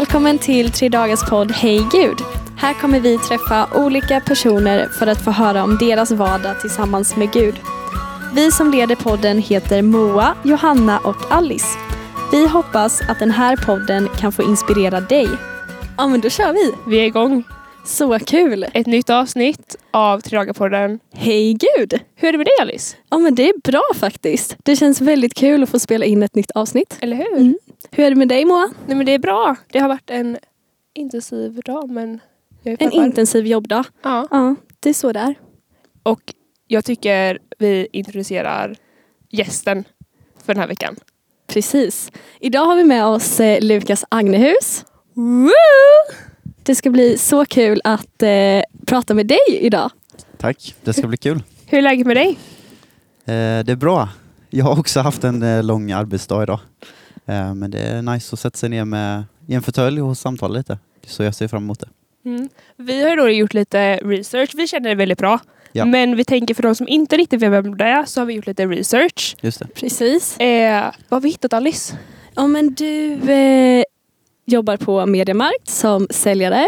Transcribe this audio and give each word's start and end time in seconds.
Välkommen 0.00 0.38
till 0.38 0.70
Tre 0.70 0.88
Dagars 0.88 1.30
podd 1.30 1.52
Hej 1.52 1.86
Gud. 1.92 2.18
Här 2.56 2.74
kommer 2.74 3.00
vi 3.00 3.18
träffa 3.18 3.68
olika 3.74 4.20
personer 4.20 4.88
för 4.88 5.06
att 5.06 5.24
få 5.24 5.30
höra 5.30 5.64
om 5.64 5.78
deras 5.78 6.10
vardag 6.10 6.60
tillsammans 6.60 7.16
med 7.16 7.32
Gud. 7.32 7.54
Vi 8.34 8.50
som 8.50 8.70
leder 8.70 8.96
podden 8.96 9.38
heter 9.38 9.82
Moa, 9.82 10.34
Johanna 10.44 10.98
och 10.98 11.32
Alice. 11.32 11.78
Vi 12.32 12.46
hoppas 12.48 13.00
att 13.08 13.18
den 13.18 13.30
här 13.30 13.56
podden 13.56 14.08
kan 14.18 14.32
få 14.32 14.42
inspirera 14.42 15.00
dig. 15.00 15.28
Ja 15.98 16.08
men 16.08 16.20
då 16.20 16.30
kör 16.30 16.52
vi! 16.52 16.90
Vi 16.90 17.00
är 17.00 17.04
igång. 17.06 17.44
Så 17.84 18.18
kul! 18.18 18.66
Ett 18.74 18.86
nytt 18.86 19.10
avsnitt 19.10 19.76
av 19.90 20.20
Tridagarpodden. 20.20 21.00
Hej 21.14 21.52
Gud! 21.52 22.00
Hur 22.16 22.28
är 22.28 22.32
det 22.32 22.38
med 22.38 22.46
dig 22.46 22.54
Alice? 22.60 22.96
Ja 23.10 23.18
men 23.18 23.34
det 23.34 23.48
är 23.48 23.60
bra 23.60 23.84
faktiskt. 23.94 24.56
Det 24.62 24.76
känns 24.76 25.00
väldigt 25.00 25.34
kul 25.34 25.62
att 25.62 25.68
få 25.70 25.78
spela 25.78 26.04
in 26.04 26.22
ett 26.22 26.34
nytt 26.34 26.50
avsnitt. 26.50 26.96
Eller 27.00 27.16
hur? 27.16 27.36
Mm. 27.36 27.58
Hur 27.90 28.04
är 28.04 28.10
det 28.10 28.16
med 28.16 28.28
dig 28.28 28.44
Moa? 28.44 28.70
Nej 28.86 28.96
men 28.96 29.06
det 29.06 29.12
är 29.14 29.18
bra. 29.18 29.56
Det 29.72 29.78
har 29.78 29.88
varit 29.88 30.10
en 30.10 30.38
intensiv 30.94 31.60
dag 31.64 31.90
men 31.90 32.20
jag 32.62 32.72
är 32.72 32.84
En 32.84 32.90
peppad. 32.90 33.04
intensiv 33.06 33.46
jobbdag. 33.46 33.84
Ja. 34.02 34.28
Ja, 34.30 34.54
det 34.80 34.88
är 34.88 34.94
så 34.94 35.12
där. 35.12 35.34
Och 36.02 36.20
jag 36.66 36.84
tycker 36.84 37.38
vi 37.58 37.88
introducerar 37.92 38.76
gästen 39.30 39.84
för 40.44 40.54
den 40.54 40.60
här 40.60 40.68
veckan. 40.68 40.96
Precis. 41.46 42.12
Idag 42.40 42.64
har 42.64 42.76
vi 42.76 42.84
med 42.84 43.06
oss 43.06 43.40
eh, 43.40 43.60
Lukas 43.64 44.04
Agnehus. 44.08 44.84
Woo! 45.14 45.50
Det 46.62 46.74
ska 46.74 46.90
bli 46.90 47.18
så 47.18 47.44
kul 47.44 47.80
att 47.84 48.22
eh, 48.22 48.62
prata 48.86 49.14
med 49.14 49.26
dig 49.26 49.38
idag. 49.48 49.90
Tack, 50.38 50.74
det 50.84 50.92
ska 50.92 51.06
bli 51.06 51.16
kul. 51.16 51.42
Hur 51.66 51.78
är 51.78 51.82
läget 51.82 52.06
med 52.06 52.16
dig? 52.16 52.28
Eh, 53.24 53.64
det 53.64 53.68
är 53.72 53.76
bra. 53.76 54.08
Jag 54.50 54.64
har 54.64 54.78
också 54.78 55.00
haft 55.00 55.24
en 55.24 55.42
eh, 55.42 55.62
lång 55.62 55.92
arbetsdag 55.92 56.42
idag. 56.42 56.60
Eh, 57.26 57.54
men 57.54 57.70
det 57.70 57.78
är 57.78 58.02
nice 58.02 58.34
att 58.34 58.40
sätta 58.40 58.56
sig 58.56 58.68
ner 58.68 58.84
med, 58.84 59.24
i 59.46 59.54
en 59.54 59.62
fåtölj 59.62 60.02
och 60.02 60.18
samtala 60.18 60.58
lite. 60.58 60.78
Så 61.06 61.22
jag 61.22 61.34
ser 61.34 61.48
fram 61.48 61.62
emot 61.62 61.80
det. 61.80 61.88
Mm. 62.24 62.48
Vi 62.76 63.02
har 63.02 63.16
då 63.16 63.28
gjort 63.28 63.54
lite 63.54 63.96
research. 63.96 64.50
Vi 64.54 64.66
känner 64.66 64.88
det 64.88 64.94
väldigt 64.94 65.18
bra. 65.18 65.40
Ja. 65.72 65.84
Men 65.84 66.16
vi 66.16 66.24
tänker 66.24 66.54
för 66.54 66.62
de 66.62 66.74
som 66.74 66.88
inte 66.88 67.16
riktigt 67.16 67.42
vet 67.42 67.50
vem 67.50 67.76
det 67.76 67.84
är 67.84 68.04
så 68.04 68.20
har 68.20 68.26
vi 68.26 68.34
gjort 68.34 68.46
lite 68.46 68.66
research. 68.66 69.36
Just 69.40 69.58
det. 69.58 69.66
Precis. 69.74 70.40
Eh, 70.40 70.92
vad 71.08 71.16
har 71.16 71.20
vi 71.20 71.28
hittat 71.28 71.52
Alice? 71.52 71.98
Ja, 72.34 72.46
men 72.46 72.74
du 72.74 73.12
eh, 73.32 73.84
jobbar 74.46 74.76
på 74.76 75.06
Mediamarkt 75.06 75.68
som 75.68 76.06
säljare. 76.10 76.66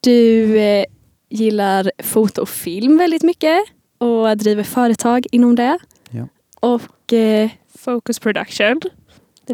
Du 0.00 0.58
eh, 0.58 0.84
gillar 1.28 1.92
foto 2.02 2.42
och 2.42 2.48
film 2.48 2.98
väldigt 2.98 3.22
mycket 3.22 3.60
och 3.98 4.36
driver 4.36 4.62
företag 4.62 5.26
inom 5.32 5.54
det. 5.54 5.78
Ja. 6.10 6.28
Och 6.60 7.12
eh, 7.12 7.50
Focus 7.78 8.18
Production. 8.18 8.80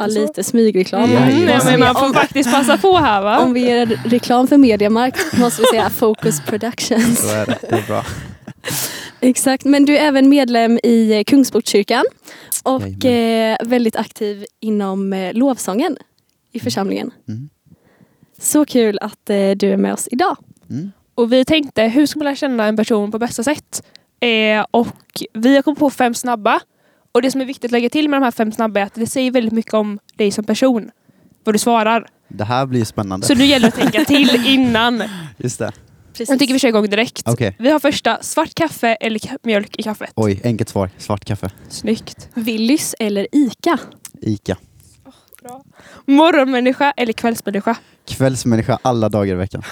Ja, 0.00 0.06
lite 0.06 0.44
smygreklam. 0.44 1.04
Mm, 1.04 1.48
ja. 1.48 1.60
men 1.64 1.80
man 1.80 1.94
får 1.94 2.14
faktiskt 2.14 2.52
passa 2.52 2.78
på 2.78 2.96
här 2.96 3.22
va? 3.22 3.38
Om 3.38 3.52
vi 3.52 3.70
gör 3.70 3.86
reklam 3.86 4.48
för 4.48 4.56
Mediamarkt 4.56 5.38
måste 5.38 5.62
vi 5.62 5.66
säga 5.66 5.90
Focus 5.94 6.40
Productions. 6.40 7.20
Så 7.20 7.34
är 7.34 7.46
det. 7.46 7.58
Det 7.70 7.76
är 7.76 7.86
bra. 7.86 8.04
Exakt, 9.20 9.64
men 9.64 9.84
du 9.84 9.96
är 9.98 10.06
även 10.06 10.28
medlem 10.28 10.78
i 10.82 11.18
eh, 11.18 11.24
Kungsportskyrkan 11.24 12.04
och 12.64 13.04
eh, 13.04 13.12
Jajamän. 13.12 13.56
väldigt 13.64 13.96
aktiv 13.96 14.44
inom 14.60 15.12
eh, 15.12 15.34
lovsången 15.34 15.96
i 16.52 16.60
församlingen. 16.60 17.10
Mm. 17.28 17.48
Så 18.40 18.64
kul 18.64 18.98
att 19.00 19.30
eh, 19.30 19.50
du 19.50 19.70
är 19.72 19.76
med 19.76 19.92
oss 19.92 20.08
idag. 20.10 20.36
Mm. 20.70 20.90
Och 21.14 21.32
vi 21.32 21.44
tänkte, 21.44 21.82
hur 21.82 22.06
ska 22.06 22.18
man 22.18 22.24
lära 22.24 22.36
känna 22.36 22.64
en 22.66 22.76
person 22.76 23.10
på 23.10 23.18
bästa 23.18 23.42
sätt? 23.42 23.82
Eh, 24.20 24.66
och 24.70 25.22
vi 25.32 25.54
har 25.54 25.62
kommit 25.62 25.78
på 25.78 25.90
fem 25.90 26.14
snabba. 26.14 26.60
Och 27.12 27.22
det 27.22 27.30
som 27.30 27.40
är 27.40 27.44
viktigt 27.44 27.64
att 27.64 27.72
lägga 27.72 27.88
till 27.88 28.08
med 28.08 28.20
de 28.20 28.24
här 28.24 28.30
fem 28.30 28.52
snabba 28.52 28.80
är 28.80 28.84
att 28.84 28.94
det 28.94 29.06
säger 29.06 29.30
väldigt 29.30 29.52
mycket 29.52 29.74
om 29.74 29.98
dig 30.16 30.30
som 30.30 30.44
person. 30.44 30.90
Vad 31.44 31.54
du 31.54 31.58
svarar. 31.58 32.06
Det 32.28 32.44
här 32.44 32.66
blir 32.66 32.84
spännande. 32.84 33.26
Så 33.26 33.34
nu 33.34 33.44
gäller 33.44 33.70
det 33.70 33.74
att 33.74 33.92
tänka 33.92 34.04
till 34.04 34.46
innan. 34.46 35.02
Just 35.36 35.58
det. 35.58 35.72
Precis. 36.12 36.28
Jag 36.28 36.38
tycker 36.38 36.52
vi 36.54 36.58
kör 36.58 36.68
igång 36.68 36.90
direkt. 36.90 37.22
Okej. 37.28 37.56
Vi 37.58 37.70
har 37.70 37.78
första, 37.78 38.18
svart 38.22 38.54
kaffe 38.54 38.94
eller 38.94 39.20
mjölk 39.42 39.76
i 39.78 39.82
kaffet. 39.82 40.10
Oj, 40.14 40.40
enkelt 40.44 40.68
svar. 40.68 40.90
Svart 40.98 41.24
kaffe. 41.24 41.50
Snyggt. 41.68 42.28
Willys 42.34 42.94
eller 42.98 43.26
ICA? 43.32 43.78
Ica. 44.20 44.56
Morgonmänniska 46.06 46.90
eller 46.96 47.12
kvällsmänniska? 47.12 47.76
Kvällsmänniska 48.08 48.78
alla 48.82 49.08
dagar 49.08 49.34
i 49.34 49.36
veckan. 49.36 49.62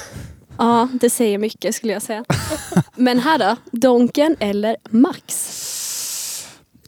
Ja, 0.58 0.88
det 1.00 1.10
säger 1.10 1.38
mycket 1.38 1.74
skulle 1.74 1.92
jag 1.92 2.02
säga. 2.02 2.24
Men 2.96 3.18
här 3.18 3.38
då? 3.38 3.56
Donken 3.78 4.36
eller 4.40 4.76
Max? 4.90 5.75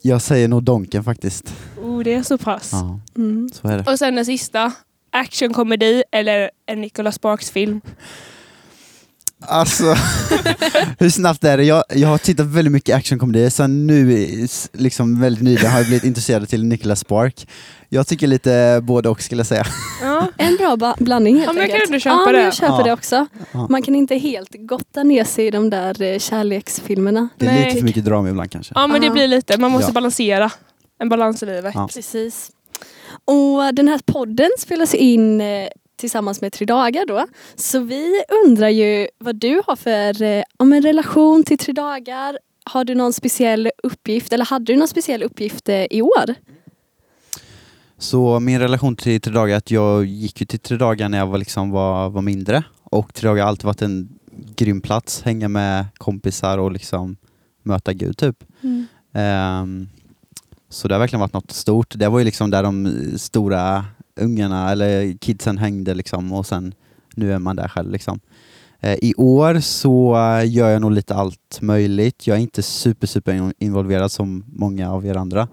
Jag 0.09 0.23
säger 0.23 0.49
nog 0.49 0.63
Donken 0.63 1.05
faktiskt. 1.05 1.55
Oh, 1.83 2.03
det 2.03 2.15
är 2.15 2.23
så 2.23 2.39
pass. 2.39 2.71
Ja, 2.73 3.01
Mm. 3.17 3.49
så 3.53 3.69
är 3.69 3.79
det. 3.79 3.91
Och 3.93 3.99
sen 3.99 4.15
den 4.15 4.25
sista, 4.25 4.73
actionkomedi 5.11 6.03
eller 6.13 6.51
en 6.67 6.81
Nicholas 6.81 7.15
Sparks-film. 7.15 7.81
Alltså, 9.41 9.84
hur 10.99 11.10
snabbt 11.10 11.44
är 11.44 11.56
det? 11.56 11.65
Jag, 11.65 11.84
jag 11.94 12.09
har 12.09 12.19
tittat 12.19 12.47
väldigt 12.47 12.72
mycket 12.72 12.97
actionkomedier, 12.97 13.50
sen 13.50 13.87
nu 13.87 14.26
liksom 14.72 15.21
väldigt 15.21 15.43
nyligen 15.44 15.71
har 15.71 15.78
jag 15.78 15.87
blivit 15.87 16.04
intresserad 16.04 16.49
till 16.49 16.65
Nicholas 16.65 17.00
Spark. 17.00 17.49
Jag 17.88 18.06
tycker 18.06 18.26
lite 18.26 18.81
både 18.82 19.09
och 19.09 19.22
skulle 19.22 19.41
jag 19.41 19.47
säga. 19.47 19.65
Ja. 20.03 20.26
En 20.37 20.56
bra 20.56 20.94
blandning 20.99 21.34
helt 21.37 21.47
Ja, 21.47 21.53
men 21.53 21.60
jag 21.62 21.71
kan 21.71 21.75
enkelt. 21.75 21.91
ändå 21.91 22.00
köpa 22.00 22.22
ja, 22.26 22.32
det. 22.38 22.44
jag 22.44 22.54
köper 22.54 22.78
Ja. 22.78 22.82
det 22.84 22.93
också. 22.93 23.26
Ja. 23.53 23.66
Man 23.71 23.82
kan 23.82 23.94
inte 23.94 24.15
helt 24.16 24.50
gotta 24.59 25.03
ner 25.03 25.25
sig 25.25 25.47
i 25.47 25.50
de 25.50 25.70
där 25.70 26.03
eh, 26.03 26.19
kärleksfilmerna. 26.19 27.28
Det 27.38 27.47
är 27.47 27.50
Nej. 27.53 27.65
lite 27.65 27.76
för 27.78 27.84
mycket 27.84 28.05
drama 28.05 28.28
ibland 28.31 28.50
kanske. 28.50 28.72
ja, 28.76 28.87
men 28.87 29.00
det 29.00 29.10
blir 29.10 29.28
lite, 29.28 29.60
man 29.60 29.70
måste 29.70 29.88
Ja. 29.88 29.93
balansera. 29.93 30.50
En 31.00 31.09
balans 31.09 31.43
i 31.43 31.47
livet. 31.47 31.72
Ja. 31.75 31.88
Precis. 31.94 32.50
Och 33.25 33.75
den 33.75 33.88
här 33.88 34.00
podden 34.06 34.50
spelas 34.59 34.94
in 34.94 35.41
eh, 35.41 35.47
tillsammans 35.99 36.41
med 36.41 36.53
Tre 36.53 36.67
Dagar 36.67 37.07
då. 37.07 37.27
Så 37.57 37.81
vi 37.81 38.23
undrar 38.45 38.69
ju 38.69 39.09
vad 39.19 39.37
du 39.37 39.63
har 39.67 39.77
för 39.77 40.23
eh, 40.23 40.43
om 40.57 40.73
en 40.73 40.83
relation 40.83 41.45
till 41.45 41.59
Tre 41.59 41.73
Dagar. 41.73 42.39
Har 42.65 42.85
du 42.85 42.95
någon 42.95 43.13
speciell 43.13 43.71
uppgift 43.83 44.33
eller 44.33 44.45
hade 44.45 44.65
du 44.65 44.77
någon 44.77 44.89
speciell 44.89 45.23
uppgift 45.23 45.69
eh, 45.69 45.85
i 45.91 46.03
år? 46.03 46.35
Så 47.99 48.41
min 48.41 48.59
relation 48.59 48.97
till 48.97 49.21
Tre 49.21 49.33
Dagar 49.33 49.55
är 49.55 49.59
att 49.59 49.71
jag 49.71 50.05
gick 50.05 50.41
ju 50.41 50.47
till 50.47 50.59
Tre 50.59 50.77
Dagar 50.77 51.09
när 51.09 51.19
jag 51.19 51.27
var, 51.27 51.39
liksom 51.39 51.71
var, 51.71 52.11
var 52.11 52.23
mindre 52.23 52.65
och 52.83 53.15
Tre 53.15 53.29
Dagar 53.29 53.43
har 53.43 53.49
alltid 53.49 53.65
varit 53.65 53.83
en 53.83 54.19
grym 54.57 54.81
plats, 54.81 55.23
hänga 55.23 55.49
med 55.49 55.85
kompisar 55.99 56.59
och 56.59 56.73
liksom 56.73 57.17
möta 57.63 57.93
Gud 57.93 58.19
typ. 58.19 58.45
Ehm, 59.13 59.89
så 60.69 60.89
det 60.89 60.95
har 60.95 61.01
verkligen 61.01 61.21
varit 61.21 61.33
något 61.33 61.51
stort. 61.51 61.95
Det 61.99 62.09
var 62.09 62.19
ju 62.19 62.25
liksom 62.25 62.51
där 62.51 62.63
de 62.63 62.95
stora 63.19 63.85
ungarna 64.19 64.71
eller 64.73 65.12
kidsen 65.19 65.59
hängde 65.59 65.95
liksom 65.95 66.33
och 66.33 66.47
sen 66.47 66.75
nu 67.15 67.33
är 67.33 67.39
man 67.39 67.56
där 67.56 67.69
själv 67.69 67.91
liksom. 67.93 68.21
Eh, 68.81 68.95
I 69.03 69.15
år 69.17 69.61
så 69.61 70.15
gör 70.47 70.69
jag 70.71 70.81
nog 70.83 70.93
lite 70.93 71.15
allt 71.15 71.59
möjligt. 71.61 72.27
Jag 72.27 72.37
är 72.37 72.41
inte 72.41 72.62
super, 72.62 73.06
super 73.06 73.33
in- 73.34 73.55
involverad 73.59 74.12
som 74.12 74.45
många 74.49 74.91
av 74.93 75.06
er 75.06 75.15
andra. 75.17 75.49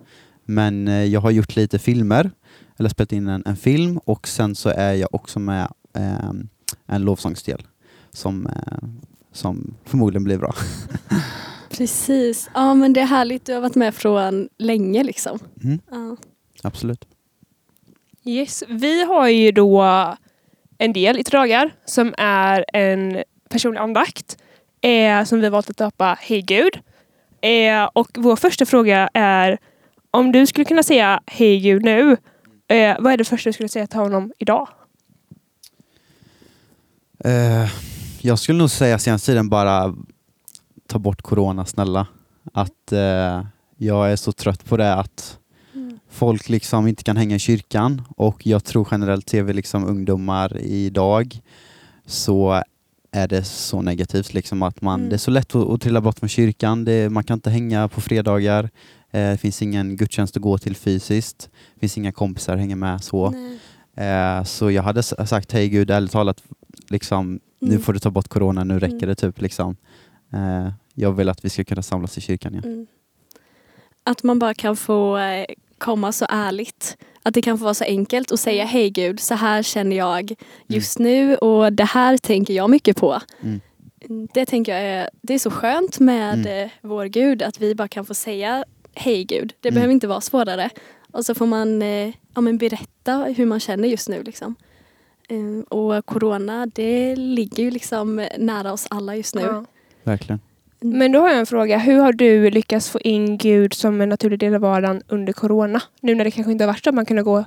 Men 0.45 0.87
eh, 0.87 1.03
jag 1.05 1.21
har 1.21 1.31
gjort 1.31 1.55
lite 1.55 1.79
filmer, 1.79 2.31
eller 2.77 2.89
spelat 2.89 3.11
in 3.11 3.27
en, 3.27 3.43
en 3.45 3.55
film 3.55 3.97
och 3.97 4.27
sen 4.27 4.55
så 4.55 4.69
är 4.69 4.93
jag 4.93 5.09
också 5.15 5.39
med 5.39 5.67
eh, 5.93 6.29
en 6.87 7.01
lovsångsdel 7.01 7.61
som, 8.11 8.47
eh, 8.47 8.87
som 9.31 9.73
förmodligen 9.85 10.23
blir 10.23 10.37
bra. 10.37 10.55
Precis. 11.69 12.49
Ja 12.53 12.73
men 12.73 12.93
det 12.93 13.01
är 13.01 13.05
härligt. 13.05 13.45
Du 13.45 13.53
har 13.53 13.61
varit 13.61 13.75
med 13.75 13.95
från 13.95 14.49
länge 14.57 15.03
liksom. 15.03 15.39
Mm, 15.63 15.79
Ja. 15.91 16.17
absolut. 16.63 17.05
Yes. 18.27 18.63
Vi 18.67 19.03
har 19.03 19.27
ju 19.27 19.51
då 19.51 19.83
en 20.77 20.93
del 20.93 21.19
i 21.19 21.23
Tre 21.23 21.39
dagar 21.39 21.71
som 21.85 22.13
är 22.17 22.65
en 22.73 23.23
personlig 23.49 23.79
andakt 23.79 24.37
eh, 24.81 25.23
som 25.23 25.39
vi 25.39 25.45
har 25.45 25.51
valt 25.51 25.69
att 25.69 25.77
döpa 25.77 26.17
Hej 26.21 26.41
Gud. 26.41 26.79
Eh, 27.41 27.89
och 27.93 28.07
vår 28.13 28.35
första 28.35 28.65
fråga 28.65 29.09
är 29.13 29.57
om 30.11 30.31
du 30.31 30.47
skulle 30.47 30.65
kunna 30.65 30.83
säga 30.83 31.21
Hej 31.25 31.59
Gud 31.59 31.83
nu, 31.83 32.17
eh, 32.67 32.95
vad 32.99 33.13
är 33.13 33.17
det 33.17 33.25
första 33.25 33.49
du 33.49 33.53
skulle 33.53 33.69
säga 33.69 33.87
till 33.87 33.99
honom 33.99 34.33
idag? 34.37 34.67
Eh, 37.19 37.69
jag 38.21 38.39
skulle 38.39 38.57
nog 38.57 38.69
säga 38.69 38.99
senaste 38.99 39.25
tiden 39.25 39.49
bara 39.49 39.95
ta 40.87 40.99
bort 40.99 41.21
corona 41.21 41.65
snälla. 41.65 42.07
Att 42.53 42.91
eh, 42.91 43.45
jag 43.77 44.11
är 44.11 44.15
så 44.15 44.31
trött 44.31 44.65
på 44.65 44.77
det 44.77 44.93
att 44.93 45.39
folk 46.15 46.49
liksom 46.49 46.87
inte 46.87 47.03
kan 47.03 47.17
hänga 47.17 47.35
i 47.35 47.39
kyrkan 47.39 48.01
och 48.17 48.47
jag 48.47 48.63
tror 48.63 48.87
generellt 48.91 49.29
ser 49.29 49.43
vi 49.43 49.53
liksom 49.53 49.85
ungdomar 49.85 50.57
idag 50.61 51.39
så 52.05 52.63
är 53.11 53.27
det 53.27 53.43
så 53.43 53.81
negativt 53.81 54.33
liksom 54.33 54.63
att 54.63 54.81
man, 54.81 54.99
Mm. 54.99 55.09
det 55.09 55.15
är 55.15 55.17
så 55.17 55.31
lätt 55.31 55.55
att, 55.55 55.69
att 55.69 55.81
trilla 55.81 56.01
bort 56.01 56.19
från 56.19 56.29
kyrkan, 56.29 56.85
det, 56.85 57.09
man 57.11 57.23
kan 57.23 57.33
inte 57.37 57.49
hänga 57.49 57.87
på 57.87 58.01
fredagar, 58.01 58.63
eh, 59.11 59.29
det 59.31 59.37
finns 59.37 59.61
ingen 59.61 59.95
gudstjänst 59.95 60.35
att 60.37 60.41
gå 60.43 60.57
till 60.57 60.75
fysiskt, 60.75 61.49
det 61.73 61.79
finns 61.79 61.97
inga 61.97 62.11
kompisar 62.11 62.53
att 62.53 62.59
hänga 62.59 62.75
med 62.75 63.03
så. 63.03 63.33
Eh, 63.95 64.43
så 64.43 64.71
jag 64.71 64.83
hade 64.83 65.03
sagt, 65.03 65.51
hej 65.51 65.69
Gud, 65.69 65.91
ärligt 65.91 66.11
talat, 66.11 66.43
liksom, 66.89 67.39
nu 67.59 67.69
Mm. 67.71 67.81
får 67.81 67.93
du 67.93 67.99
ta 67.99 68.09
bort 68.11 68.27
corona, 68.27 68.63
nu 68.63 68.79
räcker 68.79 68.95
Mm. 68.95 69.07
det 69.09 69.15
typ. 69.15 69.41
Liksom. 69.41 69.75
Eh, 70.33 70.69
jag 70.93 71.11
vill 71.11 71.29
att 71.29 71.45
vi 71.45 71.49
ska 71.49 71.63
kunna 71.63 71.81
samlas 71.81 72.17
i 72.17 72.21
kyrkan 72.21 72.53
igen. 72.53 72.63
Mm. 72.65 72.87
Att 74.03 74.23
man 74.23 74.39
bara 74.39 74.53
kan 74.53 74.75
få 74.75 75.17
eh, 75.17 75.45
komma 75.77 76.11
så 76.11 76.25
ärligt. 76.29 76.97
Att 77.23 77.33
det 77.33 77.41
kan 77.41 77.57
få 77.57 77.63
vara 77.63 77.73
så 77.73 77.83
enkelt 77.83 78.31
att 78.31 78.39
säga 78.39 78.65
hej 78.65 78.89
Gud, 78.89 79.19
så 79.19 79.33
här 79.33 79.63
känner 79.63 79.95
jag 79.95 80.33
just 80.67 80.99
nu 80.99 81.35
och 81.35 81.73
det 81.73 81.83
här 81.83 82.17
tänker 82.17 82.53
jag 82.53 82.69
mycket 82.69 82.97
på. 82.97 83.19
Mm. 83.43 83.61
Det 84.33 84.45
tänker 84.45 84.71
jag 84.73 84.81
är, 84.81 85.09
det 85.21 85.33
är 85.33 85.39
så 85.39 85.51
skönt 85.51 85.99
med 85.99 86.33
Mm. 86.45 86.63
eh, 86.65 86.69
vår 86.81 87.05
Gud 87.05 87.41
att 87.41 87.59
vi 87.61 87.75
bara 87.75 87.87
kan 87.87 88.05
få 88.05 88.13
säga 88.13 88.65
hej 88.93 89.23
Gud. 89.23 89.53
Det 89.61 89.69
Mm. 89.69 89.75
behöver 89.75 89.93
inte 89.93 90.07
vara 90.07 90.21
svårare. 90.21 90.69
Och 91.11 91.25
så 91.25 91.35
får 91.35 91.45
man 91.45 91.81
eh, 91.81 92.13
ja, 92.35 92.41
men 92.41 92.57
berätta 92.57 93.17
hur 93.37 93.45
man 93.45 93.59
känner 93.59 93.87
just 93.87 94.09
nu. 94.09 94.23
Liksom. 94.23 94.55
Eh, 95.29 95.59
och 95.77 96.05
corona 96.05 96.65
det 96.65 97.15
ligger 97.15 97.63
ju 97.63 97.71
liksom 97.71 98.27
nära 98.37 98.73
oss 98.73 98.87
alla 98.89 99.15
just 99.15 99.35
nu. 99.35 99.41
Ja. 99.41 99.65
Verkligen. 100.03 100.39
Men 100.81 101.11
då 101.11 101.19
har 101.19 101.29
jag 101.29 101.39
en 101.39 101.45
fråga. 101.45 101.77
Hur 101.77 101.99
har 101.99 102.13
du 102.13 102.49
lyckats 102.49 102.89
få 102.89 102.99
in 102.99 103.37
Gud 103.37 103.73
som 103.73 104.01
en 104.01 104.09
naturlig 104.09 104.39
del 104.39 104.55
av 104.55 104.61
vardagen 104.61 105.01
under 105.07 105.33
corona? 105.33 105.81
Nu 106.01 106.15
när 106.15 106.23
det 106.25 106.31
kanske 106.31 106.51
inte 106.51 106.63
har 106.63 106.67
varit 106.71 106.83
så 106.83 106.89
att 106.89 106.95
man 106.95 107.05
kunde 107.05 107.23
gå 107.23 107.45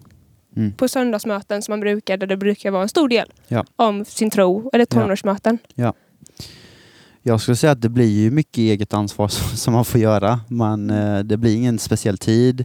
Mm. 0.56 0.72
på 0.72 0.88
söndagsmöten 0.88 1.62
som 1.62 1.72
man 1.72 1.80
brukar, 1.80 2.16
där 2.16 2.26
det 2.26 2.36
brukar 2.36 2.70
vara 2.70 2.82
en 2.82 2.88
stor 2.88 3.08
del 3.08 3.32
Ja. 3.48 3.64
om 3.76 4.04
sin 4.04 4.30
tro, 4.30 4.70
eller 4.72 4.84
tonårsmöten. 4.84 5.58
Jag 7.28 7.40
skulle 7.40 7.56
säga 7.56 7.72
att 7.72 7.82
det 7.82 7.88
blir 7.88 8.10
ju 8.10 8.30
mycket 8.30 8.58
eget 8.58 8.94
ansvar 8.94 9.28
som 9.56 9.74
man 9.74 9.84
får 9.84 10.00
göra. 10.00 10.40
Man, 10.48 10.90
eh, 10.90 11.18
det 11.18 11.36
blir 11.36 11.56
ingen 11.56 11.78
speciell 11.78 12.18
tid. 12.18 12.64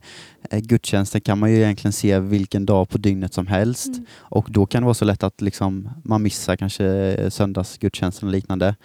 Eh, 0.49 0.59
Gudstjänsten 0.59 1.21
kan 1.21 1.39
man 1.39 1.51
ju 1.51 1.57
egentligen 1.57 1.93
se 1.93 2.19
vilken 2.19 2.65
dag 2.65 2.89
på 2.89 2.97
dygnet 2.97 3.33
som 3.33 3.47
helst. 3.47 3.87
Mm. 3.87 4.05
Och 4.17 4.47
då 4.49 4.65
kan 4.65 4.81
det 4.81 4.85
vara 4.85 4.93
så 4.93 5.05
lätt 5.05 5.23
att 5.23 5.41
liksom, 5.41 5.89
man 6.03 6.21
missar 6.21 6.55
kanske 6.55 7.17
söndagsgudstjänsten 7.31 8.27
och 8.27 8.33
liknande. 8.33 8.75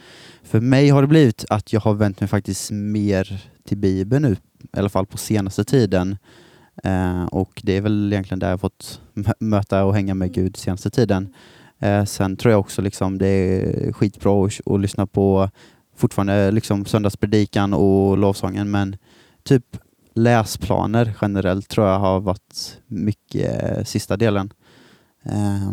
För 0.42 0.60
mig 0.60 0.88
har 0.88 1.02
det 1.02 1.08
blivit 1.08 1.44
att 1.50 1.72
jag 1.72 1.80
har 1.80 1.94
vänt 1.94 2.20
mig 2.20 2.28
faktiskt 2.28 2.70
mer 2.70 3.42
till 3.68 3.78
Bibeln 3.78 4.22
nu, 4.22 4.36
i 4.76 4.78
alla 4.78 4.88
fall 4.88 5.06
på 5.06 5.18
senaste 5.18 5.64
tiden. 5.64 6.16
Eh, 6.84 7.24
och 7.24 7.60
det 7.64 7.76
är 7.76 7.80
väl 7.80 8.12
egentligen 8.12 8.38
där 8.38 8.50
jag 8.50 8.60
fått 8.60 9.00
mö- 9.14 9.34
möta 9.38 9.84
och 9.84 9.94
hänga 9.94 10.14
med 10.14 10.32
Gud 10.34 10.56
senaste 10.56 10.90
tiden. 10.90 11.34
Eh, 11.78 12.04
sen 12.04 12.36
tror 12.36 12.52
jag 12.52 12.60
också 12.60 12.82
liksom 12.82 13.18
det 13.18 13.26
är 13.28 13.92
skitbra 13.92 14.46
att, 14.46 14.60
att 14.66 14.80
lyssna 14.80 15.06
på 15.06 15.50
fortfarande 15.96 16.34
eh, 16.34 16.52
liksom 16.52 16.84
söndagspredikan 16.84 17.74
och 17.74 18.18
lovsången 18.18 18.70
men 18.70 18.96
typ 19.42 19.76
läsplaner 20.14 21.14
generellt 21.22 21.68
tror 21.68 21.86
jag 21.86 21.98
har 21.98 22.20
varit 22.20 22.80
mycket 22.86 23.62
eh, 23.62 23.84
sista 23.84 24.16
delen. 24.16 24.52
Eh, 25.22 25.72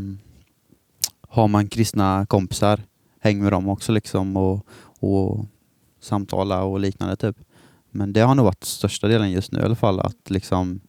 har 1.30 1.48
man 1.48 1.68
kristna 1.68 2.26
kompisar, 2.26 2.80
häng 3.20 3.44
med 3.44 3.52
dem 3.52 3.70
också 3.70 3.92
liksom 3.92 4.38
och, 4.38 4.66
och 5.00 5.46
samtala 6.02 6.64
och 6.64 6.80
liknande 6.80 7.16
typ. 7.16 7.38
Men 7.92 8.14
det 8.14 8.20
har 8.20 8.36
nog 8.36 8.46
varit 8.46 8.64
största 8.64 9.08
delen 9.08 9.32
just 9.32 9.52
nu 9.52 9.60
i 9.60 9.64
alla 9.64 9.76
fall, 9.76 10.00
att 10.00 10.30
liksom 10.30 10.80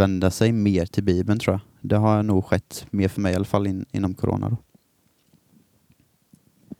vända 0.00 0.30
sig 0.30 0.52
mer 0.52 0.86
till 0.86 1.04
Bibeln 1.04 1.38
tror 1.38 1.54
jag. 1.54 1.60
Det 1.90 1.96
har 1.96 2.22
nog 2.22 2.44
skett 2.44 2.86
mer 2.90 3.08
för 3.08 3.20
mig 3.20 3.32
i 3.32 3.36
alla 3.36 3.44
fall 3.44 3.66
in, 3.66 3.86
inom 3.92 4.14
corona. 4.14 4.48
Då. 4.48 4.56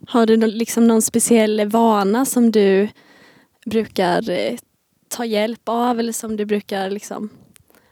Har 0.06 0.26
du 0.26 0.36
liksom 0.36 0.86
någon 0.86 1.02
speciell 1.02 1.68
vana 1.68 2.24
som 2.24 2.50
du 2.50 2.88
brukar 3.66 4.30
eh, 4.30 4.58
ta 5.08 5.24
hjälp 5.24 5.60
av 5.64 6.00
eller 6.00 6.12
som 6.12 6.36
du 6.36 6.44
brukar 6.44 6.90
liksom 6.90 7.28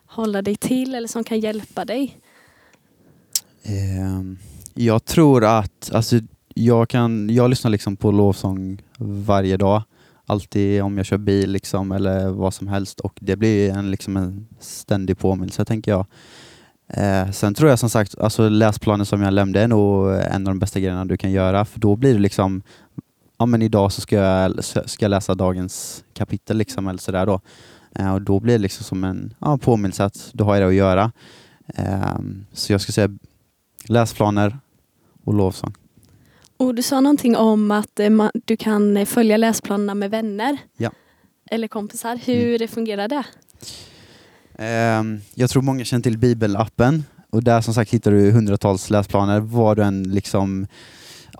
hålla 0.07 0.43
dig 0.43 0.57
till 0.57 0.95
eller 0.95 1.09
som 1.09 1.25
kan 1.25 1.41
hjälpa 1.41 1.85
dig? 1.85 2.21
Ehm, 3.63 4.39
jag 4.75 5.05
tror 5.05 5.45
att, 5.45 5.91
alltså, 5.93 6.21
jag, 6.55 6.89
kan, 6.89 7.31
jag 7.31 7.51
lyssnar 7.51 7.71
liksom 7.71 7.97
på 7.97 8.11
lovsång 8.11 8.83
varje 8.99 9.57
dag. 9.57 9.83
Alltid 10.31 10.83
om 10.83 10.97
jag 10.97 11.07
kör 11.07 11.19
bil 11.19 11.51
liksom, 11.51 11.93
eller 11.93 12.29
vad 12.29 12.55
som 12.55 12.69
helst 12.69 13.01
och 13.01 13.19
det 13.21 13.37
blir 13.37 13.71
en, 13.71 13.91
liksom 13.91 14.17
en 14.17 14.47
ständig 14.61 15.19
påminnelse 15.19 15.65
tänker 15.65 15.91
jag. 15.91 16.07
Eh, 16.89 17.31
sen 17.31 17.55
tror 17.55 17.71
jag 17.71 17.79
som 17.79 17.91
sagt, 17.91 18.19
alltså 18.19 18.49
läsplanen 18.49 19.07
som 19.07 19.23
jag 19.23 19.35
nämnde 19.35 19.61
är 19.61 19.69
nog 19.69 20.15
en 20.15 20.47
av 20.47 20.55
de 20.55 20.59
bästa 20.59 20.81
grejerna 20.81 21.05
du 21.05 21.17
kan 21.17 21.33
göra 21.33 21.65
för 21.65 21.81
då 21.81 21.97
blir 21.97 22.15
det 22.15 22.21
liksom, 22.21 22.63
ja 23.39 23.47
men 23.47 23.63
idag 23.63 23.93
så 23.93 24.01
ska 24.01 24.17
jag, 24.17 24.65
ska 24.65 25.05
jag 25.05 25.11
läsa 25.11 25.35
dagens 25.35 26.05
kapitel 26.13 26.57
liksom 26.57 26.89
eller 26.89 26.99
sådär 26.99 27.27
då. 27.27 27.41
Eh, 27.95 28.15
och 28.15 28.23
då 28.23 28.41
blir 28.41 28.55
det 28.55 28.63
liksom 28.63 28.85
som 28.85 29.05
en 29.05 29.35
ja, 29.39 29.59
påminnelse 29.59 30.05
att 30.05 30.31
du 30.33 30.45
har 30.45 30.61
det 30.61 30.67
att 30.67 30.75
göra. 30.75 31.13
Eh, 31.67 32.19
så 32.53 32.73
jag 32.73 32.81
ska 32.81 32.93
säga 32.93 33.19
läsplaner 33.85 34.59
och 35.25 35.35
lovsång. 35.35 35.75
Och 36.59 36.75
du 36.75 36.83
sa 36.83 37.01
någonting 37.01 37.37
om 37.37 37.71
att 37.71 38.01
eh, 38.01 38.11
du 38.45 38.57
kan 38.57 38.97
eh, 38.97 39.05
följa 39.05 39.37
läsplanerna 39.37 39.95
med 39.95 40.11
vänner. 40.11 40.59
Ja. 40.77 40.91
Eller 41.51 41.69
kompisar. 41.69 42.17
Hur 42.25 42.67
fungerar 42.67 43.09
det? 43.09 43.25
Ehm, 44.59 45.21
jag 45.35 45.51
tror 45.51 45.63
många 45.63 45.85
känner 45.85 46.03
till 46.03 46.19
bibelappen 46.19 47.05
och 47.31 47.45
där 47.45 47.61
som 47.61 47.75
sagt 47.75 47.91
hittar 47.91 48.11
du 48.11 48.31
hundratals 48.31 48.91
läsplaner 48.91 49.41
vad 49.41 49.77
du 49.77 49.83
än 49.83 50.03
liksom 50.03 50.67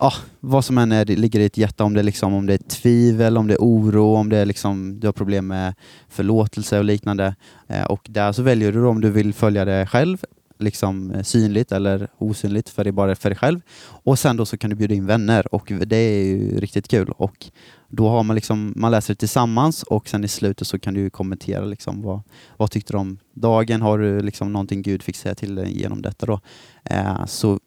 Ja, 0.01 0.13
vad 0.39 0.65
som 0.65 0.77
än 0.77 0.91
är, 0.91 1.05
ligger 1.05 1.39
i 1.39 1.43
ditt 1.43 1.57
hjärta, 1.57 1.83
om 1.83 1.93
det, 1.93 2.03
liksom, 2.03 2.33
om 2.33 2.45
det 2.45 2.53
är 2.53 2.57
tvivel, 2.57 3.37
om 3.37 3.47
det 3.47 3.53
är 3.53 3.59
oro, 3.59 4.15
om 4.15 4.29
det 4.29 4.37
är 4.37 4.45
liksom, 4.45 4.99
du 4.99 5.07
har 5.07 5.11
problem 5.11 5.47
med 5.47 5.75
förlåtelse 6.09 6.77
och 6.79 6.85
liknande. 6.85 7.35
Eh, 7.67 7.83
och 7.83 8.07
där 8.09 8.31
så 8.31 8.41
väljer 8.41 8.71
du 8.71 8.85
om 8.85 9.01
du 9.01 9.09
vill 9.09 9.33
följa 9.33 9.65
det 9.65 9.87
själv, 9.87 10.17
liksom 10.59 11.11
eh, 11.11 11.23
synligt 11.23 11.71
eller 11.71 12.07
osynligt 12.17 12.69
för 12.69 12.83
dig, 12.83 12.93
bara 12.93 13.15
för 13.15 13.29
dig 13.29 13.37
själv. 13.37 13.61
Och 13.81 14.19
sen 14.19 14.37
då 14.37 14.45
så 14.45 14.57
kan 14.57 14.69
du 14.69 14.75
bjuda 14.75 14.95
in 14.95 15.05
vänner 15.05 15.55
och 15.55 15.71
det 15.85 15.95
är 15.95 16.25
ju 16.25 16.59
riktigt 16.59 16.87
kul. 16.87 17.13
Och 17.17 17.51
då 17.87 18.09
har 18.09 18.23
man 18.23 18.35
liksom, 18.35 18.73
man 18.75 18.91
läser 18.91 19.13
det 19.13 19.17
tillsammans 19.17 19.83
och 19.83 20.09
sen 20.09 20.23
i 20.23 20.27
slutet 20.27 20.67
så 20.67 20.79
kan 20.79 20.93
du 20.93 21.09
kommentera 21.09 21.65
liksom 21.65 22.01
vad, 22.01 22.21
vad 22.57 22.71
tyckte 22.71 22.93
du 22.93 22.97
om 22.97 23.17
dagen? 23.33 23.81
Har 23.81 23.97
du 23.97 24.19
liksom 24.19 24.53
någonting 24.53 24.81
Gud 24.81 25.03
fick 25.03 25.15
säga 25.15 25.35
till 25.35 25.55
dig 25.55 25.81
genom 25.81 26.01
detta 26.01 26.25
då? 26.25 26.39
Eh, 26.83 27.25
så 27.25 27.59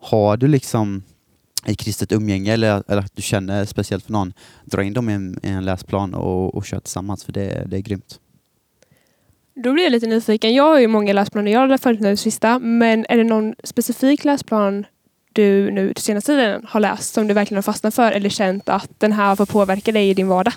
har 0.00 0.36
du 0.36 0.48
liksom 0.48 1.02
i 1.66 1.74
kristet 1.74 2.12
umgänge 2.12 2.52
eller, 2.52 2.82
eller 2.88 3.02
att 3.02 3.16
du 3.16 3.22
känner 3.22 3.64
speciellt 3.64 4.04
för 4.04 4.12
någon, 4.12 4.32
dra 4.64 4.82
in 4.82 4.92
dem 4.92 5.10
i 5.10 5.12
en, 5.12 5.40
i 5.42 5.48
en 5.48 5.64
läsplan 5.64 6.14
och, 6.14 6.54
och 6.54 6.64
kör 6.64 6.80
tillsammans 6.80 7.24
för 7.24 7.32
det, 7.32 7.64
det 7.66 7.76
är 7.76 7.80
grymt. 7.80 8.20
Då 9.62 9.72
blir 9.72 9.84
jag 9.84 9.92
lite 9.92 10.06
nyfiken. 10.06 10.54
Jag 10.54 10.64
har 10.64 10.78
ju 10.78 10.86
många 10.86 11.12
läsplaner 11.12 11.52
jag 11.52 11.68
har 11.68 11.78
följt 11.78 12.00
nu 12.00 12.16
sista, 12.16 12.58
men 12.58 13.06
är 13.08 13.16
det 13.16 13.24
någon 13.24 13.54
specifik 13.64 14.24
läsplan 14.24 14.86
du 15.32 15.70
nu 15.70 15.94
till 15.94 16.04
senaste 16.04 16.32
tiden 16.32 16.66
har 16.68 16.80
läst 16.80 17.14
som 17.14 17.26
du 17.26 17.34
verkligen 17.34 17.56
har 17.56 17.62
fastnat 17.62 17.94
för 17.94 18.12
eller 18.12 18.28
känt 18.28 18.68
att 18.68 18.90
den 18.98 19.12
här 19.12 19.36
får 19.36 19.46
påverka 19.46 19.92
dig 19.92 20.10
i 20.10 20.14
din 20.14 20.28
vardag? 20.28 20.52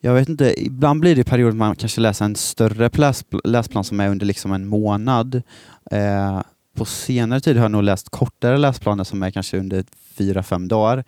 Jag 0.00 0.14
vet 0.14 0.28
inte, 0.28 0.64
ibland 0.64 1.00
blir 1.00 1.16
det 1.16 1.24
perioder 1.24 1.52
man 1.56 1.76
kanske 1.76 2.00
läser 2.00 2.24
en 2.24 2.36
större 2.36 2.88
läspl- 2.88 3.40
läsplan 3.44 3.84
som 3.84 4.00
är 4.00 4.08
under 4.08 4.26
liksom 4.26 4.52
en 4.52 4.66
månad. 4.66 5.42
Eh, 5.90 6.40
på 6.76 6.84
senare 6.84 7.40
tid 7.40 7.56
har 7.56 7.64
jag 7.64 7.70
nog 7.72 7.82
läst 7.82 8.08
kortare 8.10 8.58
läsplaner 8.58 9.04
som 9.04 9.22
är 9.22 9.30
kanske 9.30 9.58
under 9.58 9.84
fyra, 10.18 10.42
fem 10.42 10.68
dagar. 10.68 11.04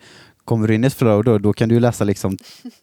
Kommer 0.49 0.67
du 0.67 0.75
in 0.75 0.83
i 0.83 0.87
ett 0.87 0.93
flow 0.93 1.23
då, 1.23 1.37
då 1.37 1.53
kan 1.53 1.69
du 1.69 1.79
läsa 1.79 2.03
liksom 2.03 2.37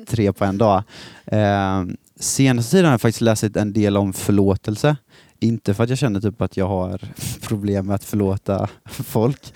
tre 0.06 0.32
på 0.32 0.44
en 0.44 0.58
dag. 0.58 0.82
Eh, 1.24 1.84
senaste 2.16 2.70
tiden 2.70 2.84
har 2.84 2.92
jag 2.92 3.00
faktiskt 3.00 3.20
läst 3.20 3.56
en 3.56 3.72
del 3.72 3.96
om 3.96 4.12
förlåtelse. 4.12 4.96
Inte 5.40 5.74
för 5.74 5.84
att 5.84 5.90
jag 5.90 5.98
känner 5.98 6.20
typ 6.20 6.42
att 6.42 6.56
jag 6.56 6.68
har 6.68 7.00
problem 7.48 7.86
med 7.86 7.94
att 7.94 8.04
förlåta 8.04 8.68
folk. 8.88 9.54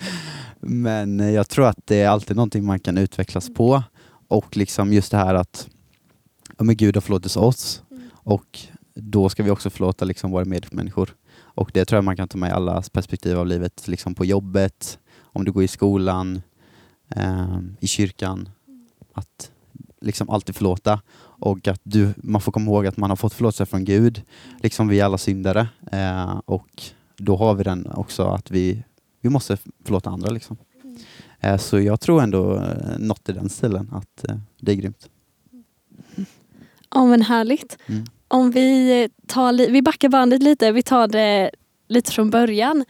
Men 0.59 1.33
jag 1.33 1.49
tror 1.49 1.67
att 1.67 1.79
det 1.85 2.01
är 2.01 2.09
alltid 2.09 2.35
någonting 2.35 2.65
man 2.65 2.79
kan 2.79 2.97
utvecklas 2.97 3.53
på. 3.53 3.83
Och 4.27 4.57
liksom 4.57 4.93
just 4.93 5.11
det 5.11 5.17
här 5.17 5.35
att 5.35 5.67
ja, 6.57 6.63
men 6.63 6.77
Gud 6.77 6.95
har 6.95 7.01
förlåtit 7.01 7.35
oss 7.35 7.83
och 8.09 8.59
då 8.93 9.29
ska 9.29 9.43
vi 9.43 9.51
också 9.51 9.69
förlåta 9.69 10.05
liksom 10.05 10.31
våra 10.31 10.45
medmänniskor. 10.45 11.15
Och 11.33 11.71
det 11.73 11.85
tror 11.85 11.97
jag 11.97 12.03
man 12.03 12.17
kan 12.17 12.27
ta 12.27 12.37
med 12.37 12.49
i 12.49 12.53
alla 12.53 12.81
perspektiv 12.81 13.39
av 13.39 13.47
livet, 13.47 13.87
liksom 13.87 14.15
på 14.15 14.25
jobbet, 14.25 14.99
om 15.21 15.45
du 15.45 15.51
går 15.51 15.63
i 15.63 15.67
skolan, 15.67 16.41
ehm, 17.15 17.75
i 17.79 17.87
kyrkan. 17.87 18.49
Att 19.13 19.51
liksom 20.01 20.29
alltid 20.29 20.55
förlåta 20.55 21.01
och 21.41 21.67
att 21.67 21.81
du, 21.83 22.13
man 22.17 22.41
får 22.41 22.51
komma 22.51 22.71
ihåg 22.71 22.87
att 22.87 22.97
man 22.97 23.09
har 23.09 23.17
fått 23.17 23.33
förlåtelse 23.33 23.65
från 23.65 23.85
Gud, 23.85 24.21
liksom 24.61 24.87
vi 24.87 25.01
alla 25.01 25.17
syndare. 25.17 25.67
Eh, 25.91 26.41
och 26.45 26.83
då 27.17 27.35
har 27.35 27.53
vi 27.53 27.63
den 27.63 27.87
också 27.91 28.23
att 28.23 28.51
vi, 28.51 28.83
vi 29.21 29.29
måste 29.29 29.57
förlåta 29.83 30.09
andra. 30.09 30.29
Liksom. 30.29 30.57
Eh, 31.39 31.57
så 31.57 31.79
jag 31.79 32.01
tror 32.01 32.21
ändå 32.21 32.55
eh, 32.55 32.97
något 32.99 33.29
i 33.29 33.31
den 33.31 33.49
stilen, 33.49 33.89
att 33.93 34.29
eh, 34.29 34.35
det 34.59 34.71
är 34.71 34.75
grymt. 34.75 35.09
Ja 36.93 37.05
men 37.05 37.21
härligt. 37.21 37.77
Mm. 37.85 38.05
Om 38.27 38.51
vi, 38.51 39.09
tar, 39.27 39.71
vi 39.71 39.81
backar 39.81 40.09
bandet 40.09 40.43
lite, 40.43 40.71
vi 40.71 40.83
tar 40.83 41.07
det 41.07 41.51
lite 41.87 42.11
från 42.11 42.29
början. 42.29 42.85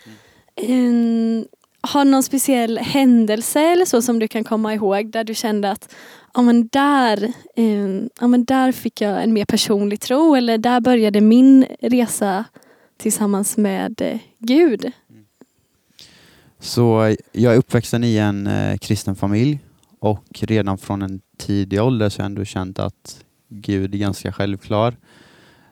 Mm, 0.56 1.46
har 1.81 2.05
du 2.05 2.11
någon 2.11 2.23
speciell 2.23 2.77
händelse 2.77 3.61
eller 3.61 3.85
så 3.85 4.01
som 4.01 4.19
du 4.19 4.27
kan 4.27 4.43
komma 4.43 4.73
ihåg 4.73 5.11
där 5.11 5.23
du 5.23 5.35
kände 5.35 5.71
att 5.71 5.93
ja, 6.33 6.41
men 6.41 6.67
där, 6.67 7.23
eh, 7.55 8.03
ja, 8.19 8.27
men 8.27 8.45
där 8.45 8.71
fick 8.71 9.01
jag 9.01 9.23
en 9.23 9.33
mer 9.33 9.45
personlig 9.45 10.00
tro 10.00 10.35
eller 10.35 10.57
där 10.57 10.79
började 10.79 11.21
min 11.21 11.65
resa 11.81 12.45
tillsammans 12.97 13.57
med 13.57 14.01
eh, 14.01 14.19
Gud? 14.39 14.91
Så 16.59 17.15
jag 17.31 17.53
är 17.53 17.57
uppvuxen 17.57 18.03
i 18.03 18.17
en 18.17 18.47
eh, 18.47 18.77
kristen 18.77 19.15
familj 19.15 19.59
och 20.00 20.25
redan 20.39 20.77
från 20.77 21.01
en 21.01 21.21
tidig 21.38 21.81
ålder 21.81 22.09
så 22.09 22.19
har 22.19 22.23
jag 22.23 22.31
ändå 22.31 22.45
känt 22.45 22.79
att 22.79 23.23
Gud 23.50 23.93
är 23.93 24.00
ganska 24.00 24.31
självklar. 24.31 24.95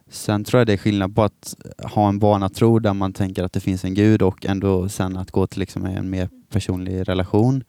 Sen 0.09 0.43
tror 0.43 0.59
jag 0.59 0.67
det 0.67 0.73
är 0.73 0.77
skillnad 0.77 1.15
på 1.15 1.23
att 1.23 1.55
ha 1.83 2.09
en 2.09 2.19
barnatro 2.19 2.79
där 2.79 2.93
man 2.93 3.13
tänker 3.13 3.43
att 3.43 3.53
det 3.53 3.59
finns 3.59 3.85
en 3.85 3.93
gud 3.93 4.21
och 4.21 4.45
ändå 4.45 4.89
sen 4.89 5.17
att 5.17 5.31
gå 5.31 5.47
till 5.47 5.59
liksom 5.59 5.85
en 5.85 6.09
mer 6.09 6.29
personlig 6.49 7.09
relation. 7.09 7.63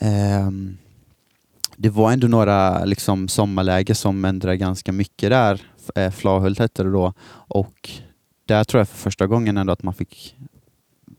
Um, 0.00 0.78
det 1.76 1.90
var 1.90 2.12
ändå 2.12 2.26
några 2.26 2.84
liksom 2.84 3.28
sommarläger 3.28 3.94
som 3.94 4.24
ändrade 4.24 4.56
ganska 4.56 4.92
mycket 4.92 5.30
där. 5.30 5.60
Eh, 5.94 6.10
Flahult 6.10 6.58
hette 6.58 6.82
det 6.82 6.90
då 6.90 7.12
och 7.28 7.90
där 8.46 8.64
tror 8.64 8.80
jag 8.80 8.88
för 8.88 8.96
första 8.96 9.26
gången 9.26 9.56
ändå 9.56 9.72
att 9.72 9.82
man 9.82 9.94
fick 9.94 10.36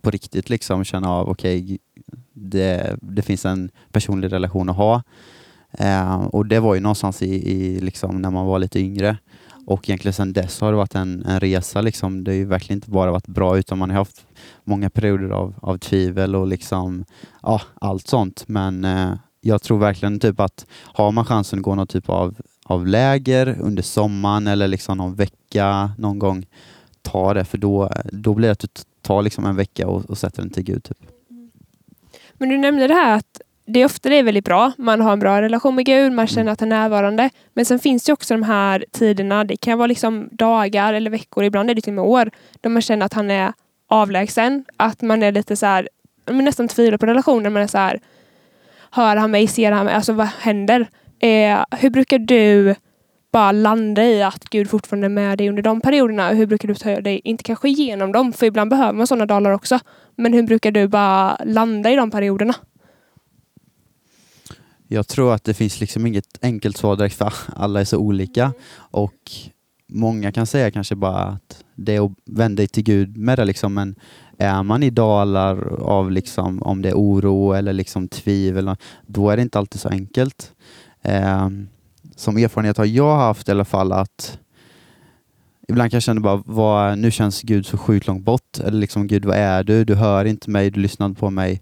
på 0.02 0.12
riktigt 0.12 0.50
liksom 0.50 0.84
känna 0.84 1.10
av 1.10 1.30
okej, 1.30 1.64
okay, 1.64 1.78
det, 2.34 2.98
det 3.02 3.22
finns 3.22 3.46
en 3.46 3.72
personlig 3.92 4.32
relation 4.32 4.70
att 4.70 4.76
ha. 4.76 5.04
Eh, 5.72 6.16
och 6.16 6.46
det 6.46 6.60
var 6.60 6.76
ju 6.76 6.82
någonstans 6.82 7.22
i, 7.22 7.52
i 7.52 7.80
liksom 7.80 8.22
när 8.22 8.32
man 8.32 8.46
var 8.46 8.60
lite 8.60 8.80
yngre. 8.80 9.18
Och 9.66 9.90
egentligen 9.90 10.14
sedan 10.14 10.34
dess 10.34 10.62
har 10.62 10.72
det 10.72 10.78
varit 10.78 10.96
en, 10.96 11.26
en 11.26 11.40
resa. 11.40 11.82
Liksom. 11.82 12.24
Det 12.24 12.32
har 12.32 12.36
ju 12.36 12.46
verkligen 12.46 12.78
inte 12.78 12.90
bara 12.90 13.12
varit 13.12 13.28
bra 13.28 13.58
utan 13.58 13.78
man 13.78 13.90
har 13.90 13.98
haft 13.98 14.26
många 14.64 14.90
perioder 14.90 15.30
av, 15.30 15.56
av 15.62 15.78
tvivel 15.78 16.36
och 16.36 16.48
liksom, 16.48 17.06
ja, 17.42 17.62
allt 17.82 18.08
sånt. 18.08 18.44
Men 18.48 18.86
eh, 18.86 19.14
jag 19.42 19.62
tror 19.62 19.78
verkligen 19.78 20.20
typ 20.20 20.40
att 20.40 20.66
har 20.84 21.12
man 21.12 21.26
chansen 21.26 21.60
att 21.60 21.64
gå 21.64 21.76
någon 21.76 21.88
typ 21.88 22.10
av, 22.10 22.36
av 22.64 22.88
läger 22.88 23.58
under 23.62 23.84
sommaren 23.84 24.48
eller 24.48 24.68
liksom 24.68 24.98
någon 24.98 25.16
vecka 25.16 25.92
någon 25.98 26.20
gång, 26.20 26.46
ta 27.02 27.34
det 27.34 27.46
för 27.46 27.58
då, 27.58 27.92
då 28.12 28.34
blir 28.34 28.48
det 28.48 28.52
att 28.52 28.60
du 28.60 28.68
tar 29.02 29.22
liksom 29.22 29.46
en 29.46 29.56
vecka 29.56 29.88
och, 29.88 30.06
och 30.06 30.18
sätter 30.18 30.42
den 30.42 30.52
till 30.52 30.64
Gud. 30.64 30.84
Typ. 30.84 30.98
Mm. 31.30 31.52
Men 32.34 32.50
du 32.50 32.58
nämnde 32.58 32.88
det 32.88 32.94
här 32.94 33.18
att 33.18 33.42
det 33.68 33.80
är 33.80 33.86
ofta 33.86 34.10
det 34.10 34.16
är 34.16 34.24
väldigt 34.24 34.46
bra. 34.46 34.72
Man 34.78 35.02
har 35.02 35.14
en 35.14 35.20
bra 35.20 35.42
relation 35.42 35.76
med 35.76 35.86
Gud, 35.86 36.12
man 36.12 36.28
känner 36.28 36.42
mm. 36.42 36.54
att 36.54 36.60
han 36.60 36.72
är 36.72 36.80
närvarande. 36.80 37.30
Men 37.54 37.66
sen 37.66 37.80
finns 37.80 38.04
det 38.04 38.14
också 38.14 38.34
de 38.34 38.44
här 38.44 38.86
tiderna, 38.92 39.44
det 39.44 39.58
kan 39.58 39.78
vara 39.78 39.88
liksom 39.88 40.30
dagar 40.32 40.94
eller 40.94 41.12
veckor, 41.12 41.44
ibland 41.44 41.70
är 41.70 41.76
det 41.76 41.82
till 41.82 41.92
och 41.92 41.96
med 41.96 42.06
år, 42.06 42.32
då 42.62 42.70
man 42.70 42.82
känner 42.82 43.06
att 43.06 43.14
han 43.14 43.32
är 43.32 43.54
avlägsen. 43.88 44.66
Att 44.78 45.02
man 45.02 45.24
är 45.24 45.32
lite 45.32 45.56
så 45.56 45.66
här, 45.66 45.90
nästan 46.26 46.68
tvivlar 46.68 46.98
på 46.98 47.06
relationen. 47.06 47.54
Man 47.54 47.62
är 47.62 47.68
så 47.68 47.78
här, 47.78 48.00
hör 48.92 49.16
han 49.16 49.32
mig, 49.32 49.48
ser 49.48 49.72
han 49.72 49.86
mig, 49.86 49.94
alltså 49.94 50.14
vad 50.14 50.28
händer? 50.28 50.88
Eh, 51.20 51.64
hur 51.72 51.90
brukar 51.90 52.20
du 52.20 52.76
bara 53.32 53.52
landa 53.52 54.04
i 54.04 54.24
att 54.24 54.44
Gud 54.44 54.70
fortfarande 54.70 55.08
är 55.08 55.10
med 55.10 55.38
dig 55.38 55.50
under 55.50 55.64
de 55.64 55.82
perioderna? 55.82 56.30
Hur 56.30 56.46
brukar 56.46 56.68
du 56.68 56.76
ta 56.76 57.02
dig, 57.02 57.22
inte 57.24 57.44
kanske 57.44 57.70
igenom 57.70 58.12
dem, 58.12 58.34
för 58.34 58.46
ibland 58.46 58.70
behöver 58.70 58.94
man 58.94 59.08
sådana 59.08 59.26
dalar 59.26 59.52
också. 59.52 59.80
Men 60.16 60.34
hur 60.34 60.44
brukar 60.44 60.72
du 60.72 60.88
bara 60.88 61.38
landa 61.44 61.92
i 61.92 61.96
de 61.96 62.12
perioderna? 62.12 62.54
Jag 64.88 65.08
tror 65.08 65.34
att 65.34 65.44
det 65.44 65.54
finns 65.54 65.80
liksom 65.80 66.06
inget 66.06 66.38
enkelt 66.42 66.78
svar 66.78 66.96
direkt 66.96 67.16
för 67.16 67.34
alla 67.56 67.82
är 67.82 67.86
så 67.86 67.98
olika. 67.98 68.44
Mm. 68.44 68.56
Och 68.76 69.32
många 69.88 70.32
kan 70.32 70.46
säga 70.46 70.72
kanske 70.72 70.96
bara 70.96 71.24
att 71.24 71.64
det 71.76 71.96
är 71.96 72.06
att 72.06 72.12
vända 72.26 72.56
dig 72.60 72.68
till 72.68 72.84
Gud 72.84 73.18
med 73.18 73.40
det 73.40 73.46
liksom, 73.46 73.74
men 73.74 73.96
är 74.38 74.64
man 74.64 74.84
i 74.84 74.90
dalar 74.90 75.82
av 75.82 76.12
liksom, 76.12 76.64
om 76.64 76.82
det 76.82 76.90
är 76.90 76.96
oro 76.96 77.54
eller 77.54 77.74
liksom 77.74 78.08
tvivel, 78.08 78.76
då 79.08 79.30
är 79.30 79.36
det 79.36 79.42
inte 79.42 79.60
alltid 79.60 79.82
så 79.82 79.90
enkelt. 79.90 80.52
Eh, 81.02 81.50
som 82.16 82.38
erfarenhet 82.38 82.78
har 82.78 82.86
jag 82.86 83.16
haft 83.18 83.50
i 83.50 83.52
alla 83.52 83.66
fall 83.66 83.92
att 83.92 84.40
Ibland 85.68 85.92
kan 85.92 85.96
jag 85.96 86.04
känna 86.04 86.22
bara, 86.22 86.44
vad, 86.46 86.98
nu 86.98 87.12
känns 87.12 87.42
Gud 87.42 87.66
så 87.66 87.78
sjukt 87.78 88.08
långt 88.08 88.26
bort. 88.26 88.60
Eller 88.60 88.80
liksom, 88.80 89.08
Gud, 89.08 89.26
vad 89.26 89.38
är 89.38 89.64
du? 89.64 89.84
Du 89.84 89.96
hör 89.96 90.26
inte 90.26 90.50
mig, 90.50 90.72
du 90.72 90.80
lyssnar 90.80 91.06
inte 91.06 91.20
på 91.20 91.30
mig. 91.30 91.62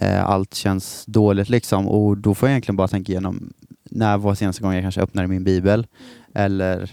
Eh, 0.00 0.24
allt 0.24 0.54
känns 0.54 1.04
dåligt 1.06 1.48
liksom. 1.48 1.88
Och 1.88 2.18
då 2.18 2.34
får 2.34 2.48
jag 2.48 2.52
egentligen 2.52 2.76
bara 2.76 2.88
tänka 2.88 3.12
igenom, 3.12 3.52
när 3.84 4.18
var 4.18 4.34
senaste 4.34 4.62
gången 4.62 4.76
jag 4.76 4.84
kanske 4.84 5.00
öppnade 5.00 5.28
min 5.28 5.44
bibel? 5.44 5.86
Eller 6.34 6.90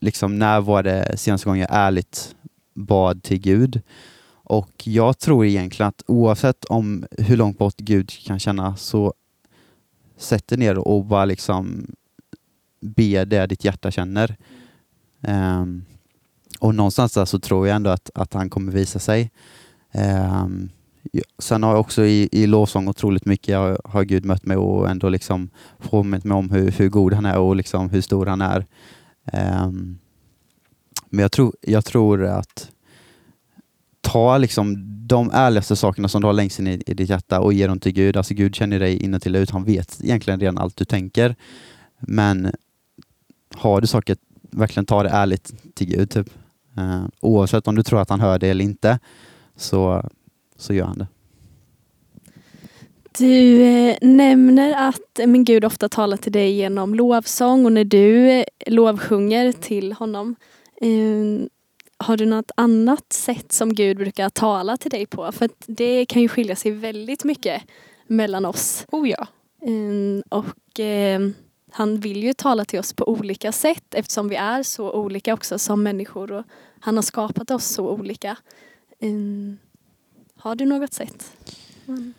liksom, 0.00 0.38
när 0.38 0.60
var 0.60 0.82
det 0.82 1.16
senaste 1.16 1.48
gången 1.48 1.60
jag 1.60 1.70
ärligt 1.72 2.34
bad 2.74 3.22
till 3.22 3.38
Gud? 3.38 3.82
Och 4.32 4.72
jag 4.84 5.18
tror 5.18 5.46
egentligen 5.46 5.88
att 5.88 6.02
oavsett 6.06 6.64
om 6.64 7.04
hur 7.18 7.36
långt 7.36 7.58
bort 7.58 7.76
Gud 7.76 8.10
kan 8.10 8.38
känna 8.38 8.76
så 8.76 9.14
sätt 10.16 10.48
dig 10.48 10.58
ner 10.58 10.78
och 10.78 11.04
bara 11.04 11.24
liksom 11.24 11.86
be 12.80 13.24
det 13.24 13.46
ditt 13.46 13.64
hjärta 13.64 13.90
känner. 13.90 14.36
Um, 15.20 15.84
och 16.60 16.74
någonstans 16.74 17.12
där 17.12 17.24
så 17.24 17.38
tror 17.38 17.68
jag 17.68 17.76
ändå 17.76 17.90
att, 17.90 18.10
att 18.14 18.34
han 18.34 18.50
kommer 18.50 18.72
visa 18.72 18.98
sig. 18.98 19.30
Um, 19.92 20.70
sen 21.38 21.62
har 21.62 21.70
jag 21.70 21.80
också 21.80 22.04
i, 22.04 22.28
i 22.32 22.46
lovsång 22.46 22.88
otroligt 22.88 23.24
mycket 23.24 23.48
jag 23.48 23.78
har 23.84 24.04
Gud 24.04 24.24
mött 24.24 24.46
mig 24.46 24.56
och 24.56 24.90
ändå 24.90 25.08
liksom 25.08 25.50
påmint 25.78 26.24
mig 26.24 26.36
om 26.36 26.50
hur, 26.50 26.70
hur 26.70 26.88
god 26.88 27.12
han 27.12 27.26
är 27.26 27.38
och 27.38 27.56
liksom 27.56 27.90
hur 27.90 28.00
stor 28.00 28.26
han 28.26 28.40
är. 28.40 28.66
Um, 29.32 29.98
men 31.10 31.22
jag 31.22 31.32
tror, 31.32 31.54
jag 31.60 31.84
tror 31.84 32.24
att 32.24 32.70
ta 34.00 34.38
liksom 34.38 34.76
de 35.06 35.30
ärligaste 35.32 35.76
sakerna 35.76 36.08
som 36.08 36.20
du 36.20 36.26
har 36.26 36.32
längst 36.32 36.58
in 36.58 36.66
i, 36.66 36.82
i 36.86 36.94
ditt 36.94 37.10
hjärta 37.10 37.40
och 37.40 37.52
ge 37.52 37.66
dem 37.66 37.80
till 37.80 37.92
Gud. 37.92 38.16
Alltså 38.16 38.34
Gud 38.34 38.54
känner 38.54 38.78
dig 38.78 38.96
inuti 38.96 39.30
och 39.30 39.34
ut. 39.34 39.50
Han 39.50 39.64
vet 39.64 40.00
egentligen 40.04 40.40
redan 40.40 40.58
allt 40.58 40.76
du 40.76 40.84
tänker. 40.84 41.36
Men 41.98 42.52
har 43.54 43.80
du 43.80 43.86
saker, 43.86 44.16
verkligen 44.50 44.86
ta 44.86 45.02
det 45.02 45.08
ärligt 45.08 45.74
till 45.74 45.86
Gud. 45.86 46.10
Typ. 46.10 46.30
Uh, 46.78 47.04
oavsett 47.20 47.68
om 47.68 47.74
du 47.74 47.82
tror 47.82 48.00
att 48.00 48.10
han 48.10 48.20
hör 48.20 48.38
det 48.38 48.48
eller 48.48 48.64
inte, 48.64 48.98
så, 49.56 50.10
så 50.60 50.74
gör 50.74 50.84
han 50.84 50.98
det. 50.98 51.06
Du 53.18 53.62
eh, 53.62 53.96
nämner 54.00 54.88
att 54.88 55.20
min 55.26 55.44
Gud 55.44 55.64
ofta 55.64 55.88
talar 55.88 56.16
till 56.16 56.32
dig 56.32 56.52
genom 56.52 56.94
lovsång 56.94 57.64
och 57.64 57.72
när 57.72 57.84
du 57.84 58.30
eh, 58.30 58.44
lovsjunger 58.66 59.52
till 59.52 59.92
honom. 59.92 60.36
Eh, 60.80 61.46
har 61.98 62.16
du 62.16 62.26
något 62.26 62.50
annat 62.54 63.12
sätt 63.12 63.52
som 63.52 63.74
Gud 63.74 63.96
brukar 63.96 64.28
tala 64.28 64.76
till 64.76 64.90
dig 64.90 65.06
på? 65.06 65.32
För 65.32 65.50
det 65.66 66.06
kan 66.06 66.22
ju 66.22 66.28
skilja 66.28 66.56
sig 66.56 66.70
väldigt 66.70 67.24
mycket 67.24 67.62
mellan 68.06 68.44
oss. 68.44 68.86
Oh 68.92 69.08
ja. 69.08 69.26
Um, 69.62 70.22
och 70.28 70.78
um, 71.16 71.34
han 71.70 72.00
vill 72.00 72.22
ju 72.22 72.32
tala 72.32 72.64
till 72.64 72.78
oss 72.78 72.92
på 72.92 73.08
olika 73.08 73.52
sätt 73.52 73.94
eftersom 73.94 74.28
vi 74.28 74.36
är 74.36 74.62
så 74.62 74.92
olika 74.92 75.34
också 75.34 75.58
som 75.58 75.82
människor 75.82 76.32
och 76.32 76.44
han 76.80 76.96
har 76.96 77.02
skapat 77.02 77.50
oss 77.50 77.64
så 77.64 77.90
olika. 77.90 78.36
Har 80.42 80.54
du 80.54 80.66
något 80.66 80.92
sätt? 80.92 81.32
Mm. 81.88 82.14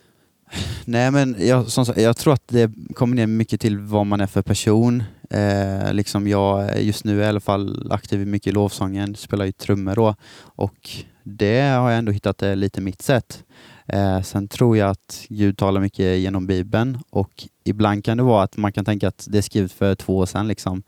Nej 0.86 1.12
men 1.12 1.36
jag, 1.40 1.68
som 1.68 1.86
sagt, 1.86 2.02
jag 2.02 2.18
tror 2.18 2.34
att 2.34 2.48
det 2.48 2.72
kommer 2.96 3.16
ner 3.16 3.28
mycket 3.28 3.62
till 3.62 3.80
vad 3.80 4.06
man 4.06 4.22
är 4.22 4.28
för 4.28 4.42
person. 4.42 5.04
Eh, 5.30 5.94
liksom 5.94 6.28
jag 6.28 6.82
just 6.82 7.06
nu 7.06 7.22
är 7.22 7.26
i 7.26 7.30
alla 7.30 7.40
fall 7.40 7.92
aktiv 7.92 8.28
mycket 8.28 8.48
i 8.48 8.52
lovsången, 8.52 9.16
spelar 9.16 9.46
ju 9.46 9.52
trummor 9.52 9.96
då 9.96 10.16
och 10.40 10.90
det 11.24 11.62
har 11.62 11.90
jag 11.90 11.98
ändå 11.98 12.12
hittat 12.12 12.42
är 12.42 12.56
lite 12.56 12.82
mitt 12.82 13.02
sätt. 13.02 13.44
Eh, 13.86 14.22
sen 14.22 14.48
tror 14.48 14.78
jag 14.78 14.90
att 14.90 15.26
Gud 15.30 15.58
talar 15.58 15.82
mycket 15.82 16.20
genom 16.20 16.48
Bibeln 16.48 16.98
och 17.10 17.48
ibland 17.64 18.06
kan 18.06 18.18
det 18.18 18.24
vara 18.24 18.44
att 18.44 18.58
man 18.58 18.72
kan 18.72 18.86
tänka 18.86 19.08
att 19.08 19.28
det 19.30 19.38
är 19.38 19.42
skrivet 19.42 19.72
för 19.72 19.96
två 19.96 20.18
år 20.18 20.26
sedan, 20.26 20.48
liksom, 20.48 20.84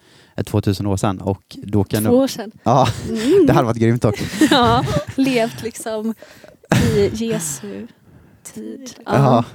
2000 0.46 0.86
år 0.86 0.98
sedan. 0.98 1.22
Och 1.22 1.58
då 1.63 1.84
kan 1.84 2.04
två 2.04 2.10
år 2.10 2.28
sedan? 2.28 2.52
Ja, 2.63 2.88
mm. 3.10 3.46
det 3.48 3.54
hade 3.54 3.66
varit 3.66 3.78
grymt 3.78 4.06
också. 4.06 4.24
ja, 4.52 4.86
levt 5.16 5.63
liksom 5.63 6.13
i 6.82 7.12
Jesu 7.13 7.88
tid. 8.44 8.89
Ja, 9.06 9.46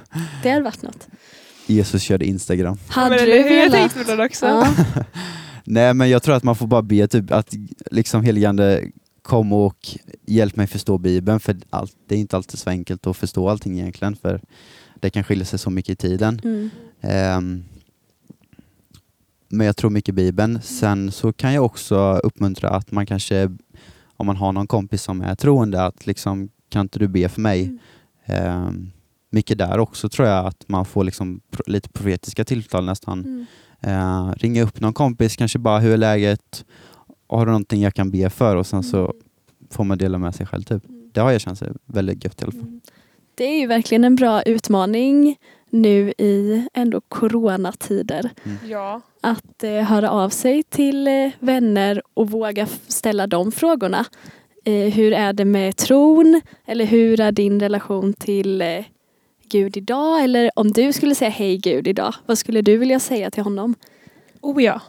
det 0.43 0.49
hade 0.49 0.63
varit 0.63 0.81
något. 0.81 1.07
Jesus 1.65 2.01
körde 2.01 2.25
Instagram. 2.25 2.77
Hade 2.87 3.15
ja, 3.15 3.25
du 3.25 3.43
velat? 3.43 4.07
Jag 4.07 4.19
också. 4.19 4.45
Ja. 4.45 4.67
Nej 5.63 5.93
men 5.93 6.09
jag 6.09 6.23
tror 6.23 6.35
att 6.35 6.43
man 6.43 6.55
får 6.55 6.67
bara 6.67 6.81
be 6.81 7.07
typ 7.07 7.31
att 7.31 7.53
liksom 7.91 8.23
heligande 8.23 8.83
kom 9.21 9.53
och 9.53 9.87
hjälp 10.25 10.55
mig 10.55 10.67
förstå 10.67 10.97
Bibeln 10.97 11.39
för 11.39 11.57
allt, 11.69 11.95
det 12.07 12.15
är 12.15 12.19
inte 12.19 12.37
alltid 12.37 12.59
så 12.59 12.69
enkelt 12.69 13.07
att 13.07 13.17
förstå 13.17 13.49
allting 13.49 13.79
egentligen 13.79 14.15
för 14.15 14.41
det 14.99 15.09
kan 15.09 15.23
skilja 15.23 15.45
sig 15.45 15.59
så 15.59 15.69
mycket 15.69 15.89
i 15.89 15.95
tiden. 15.95 16.41
Mm. 16.43 16.69
Um, 17.37 17.63
men 19.47 19.67
jag 19.67 19.77
tror 19.77 19.89
mycket 19.89 20.15
Bibeln. 20.15 20.61
Sen 20.61 21.11
så 21.11 21.33
kan 21.33 21.53
jag 21.53 21.65
också 21.65 22.19
uppmuntra 22.23 22.69
att 22.69 22.91
man 22.91 23.05
kanske, 23.05 23.51
om 24.17 24.25
man 24.27 24.35
har 24.35 24.51
någon 24.51 24.67
kompis 24.67 25.03
som 25.03 25.21
är 25.21 25.35
troende, 25.35 25.83
att 25.83 26.05
liksom, 26.05 26.49
kan 26.69 26.81
inte 26.81 26.99
du 26.99 27.07
be 27.07 27.29
för 27.29 27.41
mig? 27.41 27.77
Mm. 28.25 28.67
Um, 28.67 28.91
mycket 29.29 29.57
där 29.57 29.79
också 29.79 30.09
tror 30.09 30.27
jag 30.27 30.45
att 30.45 30.69
man 30.69 30.85
får 30.85 31.03
liksom 31.03 31.41
lite 31.65 31.89
profetiska 31.89 32.45
tilltal 32.45 32.85
nästan. 32.85 33.19
Mm. 33.19 33.45
Uh, 33.87 34.33
ringa 34.33 34.63
upp 34.63 34.79
någon 34.79 34.93
kompis, 34.93 35.35
kanske 35.35 35.59
bara 35.59 35.79
hur 35.79 35.93
är 35.93 35.97
läget? 35.97 36.65
Har 37.27 37.45
du 37.45 37.51
någonting 37.51 37.81
jag 37.81 37.93
kan 37.93 38.11
be 38.11 38.29
för? 38.29 38.55
Och 38.55 38.67
sen 38.67 38.83
så 38.83 38.99
mm. 38.99 39.15
får 39.71 39.83
man 39.83 39.97
dela 39.97 40.17
med 40.17 40.35
sig 40.35 40.45
själv. 40.45 40.63
Typ. 40.63 40.89
Mm. 40.89 41.09
Det 41.13 41.21
har 41.21 41.31
jag 41.31 41.41
känt 41.41 41.61
väldigt 41.85 42.23
gött 42.23 42.41
i 42.41 42.43
alla 42.43 42.51
fall. 42.51 42.61
Mm. 42.61 42.81
Det 43.35 43.43
är 43.43 43.59
ju 43.59 43.67
verkligen 43.67 44.03
en 44.03 44.15
bra 44.15 44.41
utmaning 44.41 45.37
nu 45.69 46.13
i 46.17 46.67
ändå 46.73 47.01
coronatider. 47.01 48.29
Mm. 48.43 48.57
Ja. 48.67 49.01
Att 49.21 49.63
eh, 49.63 49.71
höra 49.71 50.09
av 50.09 50.29
sig 50.29 50.63
till 50.63 51.07
eh, 51.07 51.31
vänner 51.39 52.01
och 52.13 52.29
våga 52.29 52.67
ställa 52.87 53.27
de 53.27 53.51
frågorna. 53.51 54.05
Eh, 54.65 54.93
hur 54.93 55.13
är 55.13 55.33
det 55.33 55.45
med 55.45 55.75
tron? 55.75 56.41
Eller 56.65 56.85
hur 56.85 57.21
är 57.21 57.31
din 57.31 57.59
relation 57.59 58.13
till 58.13 58.61
eh, 58.61 58.83
Gud 59.49 59.77
idag? 59.77 60.23
Eller 60.23 60.51
om 60.55 60.71
du 60.71 60.93
skulle 60.93 61.15
säga 61.15 61.29
hej 61.31 61.57
Gud 61.57 61.87
idag, 61.87 62.15
vad 62.25 62.37
skulle 62.37 62.61
du 62.61 62.77
vilja 62.77 62.99
säga 62.99 63.31
till 63.31 63.43
honom? 63.43 63.75
Oh 64.41 64.63
ja. 64.63 64.81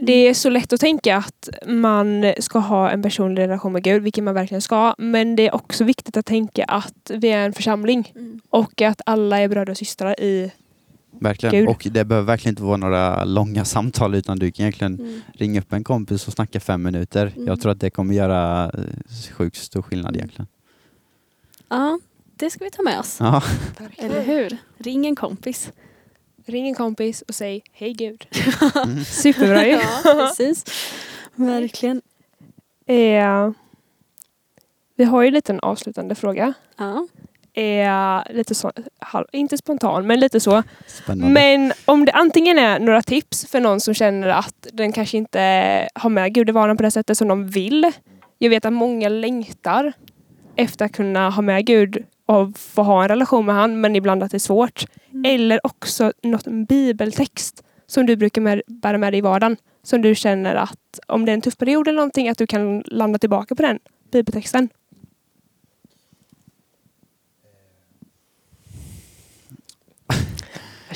Det 0.00 0.12
är 0.12 0.34
så 0.34 0.50
lätt 0.50 0.72
att 0.72 0.80
tänka 0.80 1.16
att 1.16 1.48
man 1.66 2.32
ska 2.38 2.58
ha 2.58 2.90
en 2.90 3.02
personlig 3.02 3.42
relation 3.42 3.72
med 3.72 3.82
Gud, 3.82 4.02
vilket 4.02 4.24
man 4.24 4.34
verkligen 4.34 4.62
ska. 4.62 4.94
Men 4.98 5.36
det 5.36 5.46
är 5.48 5.54
också 5.54 5.84
viktigt 5.84 6.16
att 6.16 6.26
tänka 6.26 6.64
att 6.64 7.10
vi 7.14 7.28
är 7.28 7.44
en 7.46 7.52
församling 7.52 8.12
Mm. 8.16 8.40
och 8.50 8.82
att 8.82 9.00
alla 9.06 9.38
är 9.40 9.48
bröder 9.48 9.70
och 9.70 9.76
systrar 9.76 10.20
i... 10.20 10.52
Verkligen. 11.20 11.54
Gud. 11.54 11.68
Och 11.68 11.86
det 11.90 12.04
behöver 12.04 12.26
verkligen 12.26 12.52
inte 12.52 12.62
vara 12.62 12.76
några 12.76 13.24
långa 13.24 13.64
samtal 13.64 14.14
utan 14.14 14.38
du 14.38 14.52
kan 14.52 14.62
egentligen 14.66 14.94
Mm. 15.00 15.20
ringa 15.34 15.60
upp 15.60 15.72
en 15.72 15.84
kompis 15.84 16.26
och 16.26 16.32
snacka 16.32 16.60
fem 16.60 16.82
minuter. 16.82 17.32
Mm. 17.36 17.46
Jag 17.46 17.60
tror 17.60 17.72
att 17.72 17.80
det 17.80 17.90
kommer 17.90 18.14
göra 18.14 18.64
eh, 18.74 18.80
sjukt 19.32 19.56
stor 19.56 19.82
skillnad 19.82 20.08
Mm. 20.10 20.18
egentligen. 20.18 20.46
Ja, 21.68 21.98
det 22.36 22.50
ska 22.50 22.64
vi 22.64 22.70
ta 22.70 22.82
med 22.82 22.98
oss. 23.00 23.16
Ja, 23.20 23.42
Eller 23.96 24.22
hur? 24.22 24.56
Ring 24.78 25.06
en 25.06 25.16
kompis. 25.16 25.72
Ring 26.46 26.68
en 26.68 26.74
kompis 26.74 27.22
och 27.28 27.34
säg 27.34 27.62
hej 27.72 27.92
Gud. 27.92 28.26
Superbra 29.06 29.66
ju. 29.66 29.72
Ja, 30.04 30.28
precis. 30.28 30.64
Verkligen. 31.34 32.02
Eh, 32.86 33.50
vi 34.96 35.04
har 35.04 35.22
ju 35.22 35.30
lite 35.30 35.52
en 35.52 35.60
avslutande 35.60 36.14
fråga. 36.14 36.52
Ja. 36.76 37.06
Eh, 37.56 38.22
lite 38.30 38.54
så, 38.54 38.72
inte 39.32 39.58
spontan, 39.58 40.06
men 40.06 40.20
lite 40.20 40.40
så. 40.40 40.62
spännande. 40.86 41.34
Men 41.34 41.72
om 41.84 42.04
det 42.04 42.12
antingen 42.12 42.58
är 42.58 42.78
några 42.78 43.02
tips 43.02 43.46
för 43.46 43.60
någon 43.60 43.80
som 43.80 43.94
känner 43.94 44.28
att 44.28 44.66
den 44.72 44.92
kanske 44.92 45.16
inte 45.16 45.88
har 45.94 46.10
med 46.10 46.34
gudevanan 46.34 46.76
på 46.76 46.82
det 46.82 46.90
sättet 46.90 47.18
som 47.18 47.28
de 47.28 47.46
vill. 47.48 47.92
Jag 48.38 48.50
vet 48.50 48.64
att 48.64 48.72
många 48.72 49.08
längtar 49.08 49.92
efter 50.56 50.84
att 50.84 50.92
kunna 50.92 51.30
ha 51.30 51.42
med 51.42 51.66
Gud 51.66 52.04
och 52.26 52.58
få 52.58 52.82
ha 52.82 53.02
en 53.02 53.08
relation 53.08 53.46
med 53.46 53.54
han 53.54 53.80
men 53.80 53.96
ibland 53.96 54.22
att 54.22 54.30
det 54.30 54.36
är 54.36 54.38
svårt. 54.38 54.84
Eller 55.24 55.66
också 55.66 56.12
något 56.22 56.46
en 56.46 56.64
bibeltext 56.64 57.62
som 57.86 58.06
du 58.06 58.16
brukar 58.16 58.40
med, 58.40 58.62
bära 58.66 58.98
med 58.98 59.12
dig 59.12 59.18
i 59.18 59.22
vardagen. 59.22 59.56
Som 59.82 60.02
du 60.02 60.14
känner 60.14 60.54
att 60.54 60.98
om 61.06 61.24
det 61.24 61.32
är 61.32 61.34
en 61.34 61.40
tuff 61.40 61.56
period 61.56 61.88
eller 61.88 61.96
någonting 61.96 62.28
att 62.28 62.38
du 62.38 62.46
kan 62.46 62.80
landa 62.86 63.18
tillbaka 63.18 63.54
på 63.54 63.62
den 63.62 63.78
bibeltexten. 64.12 64.68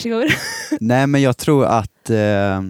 Varsågod. 0.05 0.31
Nej 0.81 1.07
men 1.07 1.23
jag 1.23 1.37
tror 1.37 1.65
att 1.65 2.11
eh, 2.11 2.63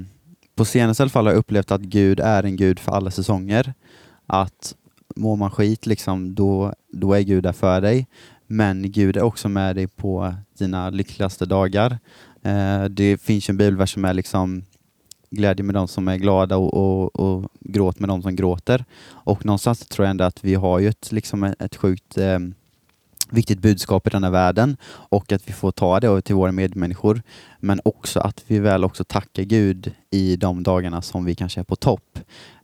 på 0.54 0.64
senaste 0.64 1.02
i 1.02 1.04
alla 1.04 1.10
fall 1.10 1.26
har 1.26 1.32
jag 1.32 1.38
upplevt 1.38 1.70
att 1.70 1.80
Gud 1.80 2.20
är 2.20 2.42
en 2.42 2.56
Gud 2.56 2.78
för 2.78 2.92
alla 2.92 3.10
säsonger. 3.10 3.74
Att 4.26 4.74
mår 5.16 5.36
man 5.36 5.50
skit 5.50 5.86
liksom, 5.86 6.34
då, 6.34 6.74
då 6.92 7.14
är 7.14 7.20
Gud 7.20 7.42
där 7.42 7.52
för 7.52 7.80
dig. 7.80 8.06
Men 8.46 8.92
Gud 8.92 9.16
är 9.16 9.22
också 9.22 9.48
med 9.48 9.76
dig 9.76 9.86
på 9.86 10.34
dina 10.58 10.90
lyckligaste 10.90 11.46
dagar. 11.46 11.98
Eh, 12.42 12.84
det 12.84 13.20
finns 13.20 13.48
en 13.48 13.56
bibelvers 13.56 13.92
som 13.92 14.04
är 14.04 14.14
liksom 14.14 14.64
glädje 15.30 15.64
med 15.64 15.74
de 15.74 15.88
som 15.88 16.08
är 16.08 16.16
glada 16.16 16.56
och, 16.56 16.74
och, 16.74 17.16
och 17.16 17.50
gråt 17.60 17.98
med 17.98 18.08
de 18.08 18.22
som 18.22 18.36
gråter. 18.36 18.84
Och 19.08 19.44
någonstans 19.46 19.78
tror 19.78 20.06
jag 20.06 20.10
ändå 20.10 20.24
att 20.24 20.44
vi 20.44 20.54
har 20.54 20.78
ju 20.78 20.88
ett, 20.88 21.12
liksom 21.12 21.54
ett 21.58 21.76
sjukt 21.76 22.18
eh, 22.18 22.38
viktigt 23.32 23.58
budskap 23.58 24.06
i 24.06 24.10
denna 24.10 24.30
världen 24.30 24.76
och 24.86 25.32
att 25.32 25.48
vi 25.48 25.52
får 25.52 25.72
ta 25.72 26.00
det 26.00 26.22
till 26.22 26.34
våra 26.34 26.52
medmänniskor. 26.52 27.22
Men 27.60 27.80
också 27.84 28.20
att 28.20 28.44
vi 28.46 28.58
väl 28.58 28.84
också 28.84 29.04
tackar 29.04 29.42
Gud 29.42 29.92
i 30.10 30.36
de 30.36 30.62
dagarna 30.62 31.02
som 31.02 31.24
vi 31.24 31.34
kanske 31.34 31.60
är 31.60 31.64
på 31.64 31.76
topp. 31.76 32.18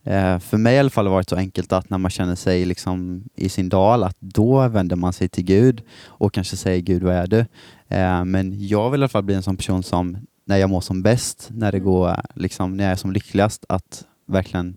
Eh, 0.04 0.38
för 0.38 0.56
mig 0.56 0.74
i 0.74 0.78
alla 0.78 0.90
fall 0.90 1.06
har 1.06 1.10
det 1.10 1.14
varit 1.14 1.28
så 1.28 1.36
enkelt 1.36 1.72
att 1.72 1.90
när 1.90 1.98
man 1.98 2.10
känner 2.10 2.34
sig 2.34 2.64
liksom 2.64 3.24
i 3.36 3.48
sin 3.48 3.68
dal, 3.68 4.02
att 4.04 4.16
då 4.20 4.68
vänder 4.68 4.96
man 4.96 5.12
sig 5.12 5.28
till 5.28 5.44
Gud 5.44 5.82
och 6.04 6.32
kanske 6.32 6.56
säger 6.56 6.80
Gud, 6.80 7.02
vad 7.02 7.14
är 7.14 7.26
du? 7.26 7.38
Eh, 7.88 8.24
men 8.24 8.66
jag 8.68 8.90
vill 8.90 9.00
i 9.00 9.02
alla 9.02 9.08
fall 9.08 9.22
bli 9.22 9.34
en 9.34 9.42
sån 9.42 9.56
person 9.56 9.82
som 9.82 10.18
när 10.44 10.56
jag 10.56 10.70
mår 10.70 10.80
som 10.80 11.02
bäst, 11.02 11.48
när 11.50 11.72
det 11.72 11.78
går, 11.78 12.16
liksom, 12.34 12.76
när 12.76 12.84
jag 12.84 12.92
är 12.92 12.96
som 12.96 13.12
lyckligast, 13.12 13.64
att 13.68 14.04
verkligen, 14.26 14.76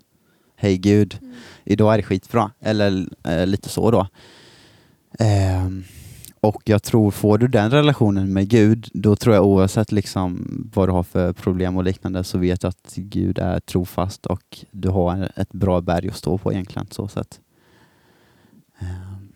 hej 0.55 0.77
Gud, 0.77 1.17
idag 1.63 1.93
är 1.93 1.97
det 1.97 2.03
skitbra. 2.03 2.51
Eller 2.59 3.07
eh, 3.23 3.47
lite 3.47 3.69
så 3.69 3.91
då. 3.91 4.07
Ehm, 5.19 5.83
och 6.41 6.61
jag 6.65 6.83
tror, 6.83 7.11
får 7.11 7.37
du 7.37 7.47
den 7.47 7.71
relationen 7.71 8.33
med 8.33 8.49
Gud, 8.49 8.89
då 8.93 9.15
tror 9.15 9.35
jag 9.35 9.45
oavsett 9.45 9.91
liksom 9.91 10.47
vad 10.75 10.87
du 10.87 10.93
har 10.93 11.03
för 11.03 11.33
problem 11.33 11.77
och 11.77 11.83
liknande 11.83 12.23
så 12.23 12.37
vet 12.37 12.63
jag 12.63 12.69
att 12.69 12.93
Gud 12.95 13.39
är 13.39 13.59
trofast 13.59 14.25
och 14.25 14.59
du 14.71 14.89
har 14.89 15.31
ett 15.35 15.51
bra 15.51 15.81
berg 15.81 16.09
att 16.09 16.15
stå 16.17 16.37
på 16.37 16.53
egentligen. 16.53 16.87
Så 16.91 17.07
sätt. 17.07 17.39
Ehm, 18.79 19.29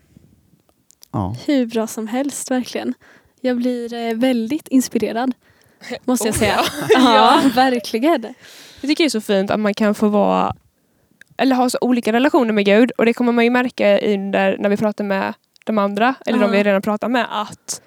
ja. 1.11 1.35
Hur 1.45 1.65
bra 1.65 1.87
som 1.87 2.07
helst, 2.07 2.51
verkligen. 2.51 2.93
Jag 3.41 3.57
blir 3.57 3.93
eh, 3.93 4.15
väldigt 4.15 4.67
inspirerad, 4.67 5.31
måste 6.05 6.27
jag 6.27 6.33
Oh, 6.35 6.39
säga. 6.39 6.59
ja. 6.89 7.41
Ja, 7.43 7.49
verkligen. 7.55 8.23
Jag 8.81 8.89
tycker 8.89 9.03
det 9.03 9.07
är 9.07 9.09
så 9.09 9.21
fint 9.21 9.51
att 9.51 9.59
man 9.59 9.73
kan 9.73 9.95
få 9.95 10.07
vara 10.07 10.55
eller 11.37 11.55
ha 11.55 11.69
så 11.69 11.77
olika 11.81 12.13
relationer 12.13 12.53
med 12.53 12.65
Gud 12.65 12.91
och 12.91 13.05
det 13.05 13.13
kommer 13.13 13.31
man 13.31 13.43
ju 13.43 13.49
märka 13.49 13.99
under 13.99 14.57
när 14.57 14.69
vi 14.69 14.77
pratar 14.77 15.03
med 15.03 15.33
de 15.63 15.77
andra 15.77 16.15
eller 16.25 16.39
de 16.39 16.45
Ja. 16.45 16.51
vi 16.51 16.63
redan 16.63 16.81
pratat 16.81 17.11
med 17.11 17.27
att 17.41 17.81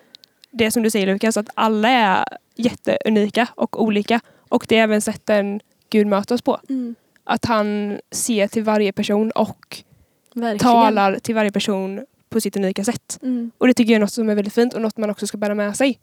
det 0.50 0.70
som 0.70 0.82
du 0.82 0.90
säger 0.90 1.06
Lukas 1.06 1.36
att 1.36 1.48
alla 1.54 1.88
är 1.88 2.24
jätteunika 2.56 3.48
och 3.54 3.82
olika 3.82 4.20
och 4.48 4.66
det 4.68 4.78
är 4.78 4.82
även 4.82 5.00
sätten 5.00 5.60
Gud 5.90 6.06
möter 6.06 6.34
oss 6.34 6.42
på. 6.42 6.60
Mm, 6.68 6.94
Att 7.24 7.44
han 7.44 7.98
ser 8.10 8.48
till 8.48 8.62
varje 8.64 8.92
person 8.92 9.30
och 9.30 9.82
verkligen. 10.34 10.58
talar 10.58 11.18
till 11.18 11.34
varje 11.34 11.52
person 11.52 12.06
på 12.28 12.40
sitt 12.40 12.56
unika 12.56 12.84
sätt. 12.84 13.18
Mm, 13.22 13.50
Och 13.58 13.66
det 13.66 13.74
tycker 13.74 13.92
jag 13.92 13.96
är 13.96 14.00
något 14.00 14.12
som 14.12 14.28
är 14.28 14.34
väldigt 14.34 14.54
fint 14.54 14.74
och 14.74 14.82
något 14.82 14.96
man 14.96 15.10
också 15.10 15.26
ska 15.26 15.38
bära 15.38 15.54
med 15.54 15.76
sig. 15.76 15.98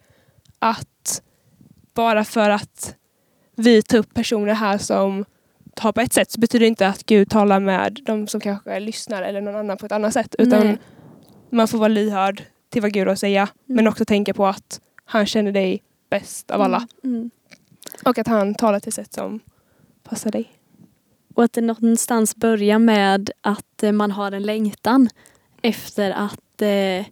Att 0.59 1.21
bara 1.93 2.23
för 2.23 2.49
att 2.49 2.95
vi 3.55 3.81
tar 3.81 3.97
upp 3.97 4.13
personer 4.13 4.53
här 4.53 4.77
som 4.77 5.25
tar 5.75 5.91
på 5.91 6.01
ett 6.01 6.13
sätt 6.13 6.31
så 6.31 6.39
betyder 6.39 6.59
det 6.59 6.67
inte 6.67 6.88
att 6.88 7.03
Gud 7.05 7.29
talar 7.29 7.59
med 7.59 7.99
de 8.05 8.27
som 8.27 8.39
kanske 8.41 8.79
lyssnar 8.79 9.21
eller 9.23 9.41
någon 9.41 9.55
annan 9.55 9.77
på 9.77 9.86
ett 9.86 9.91
annat 9.91 10.13
sätt. 10.13 10.36
Utan 10.38 10.67
Nej. 10.67 10.77
Man 11.54 11.68
får 11.68 11.78
vara 11.78 11.88
lyhörd 11.88 12.44
till 12.70 12.82
vad 12.82 12.94
Gud 12.94 13.08
har 13.08 13.13
att 13.13 13.20
säga. 13.20 13.50
Men 13.66 13.88
också 13.88 14.06
tänka 14.06 14.34
på 14.34 14.46
att 14.46 14.82
han 15.06 15.26
känner 15.26 15.52
dig 15.52 15.84
bäst 16.10 16.52
av 16.52 16.62
alla. 16.62 16.88
Mm, 17.04 17.16
mm. 17.16 17.32
Och 18.06 18.18
att 18.18 18.28
han 18.28 18.56
talar 18.56 18.80
till 18.80 18.94
sätt 18.94 19.13
som 19.13 19.39
passar 20.04 20.32
dig. 20.32 20.52
Och 21.34 21.44
att 21.44 21.54
det 21.54 21.62
någonstans 21.62 22.36
börjar 22.36 22.80
med 22.80 23.32
att 23.42 23.84
eh, 23.84 23.92
man 23.92 24.12
har 24.12 24.32
en 24.32 24.44
längtan 24.44 25.10
efter 25.62 26.12
att 26.12 26.62
eh, 26.62 27.06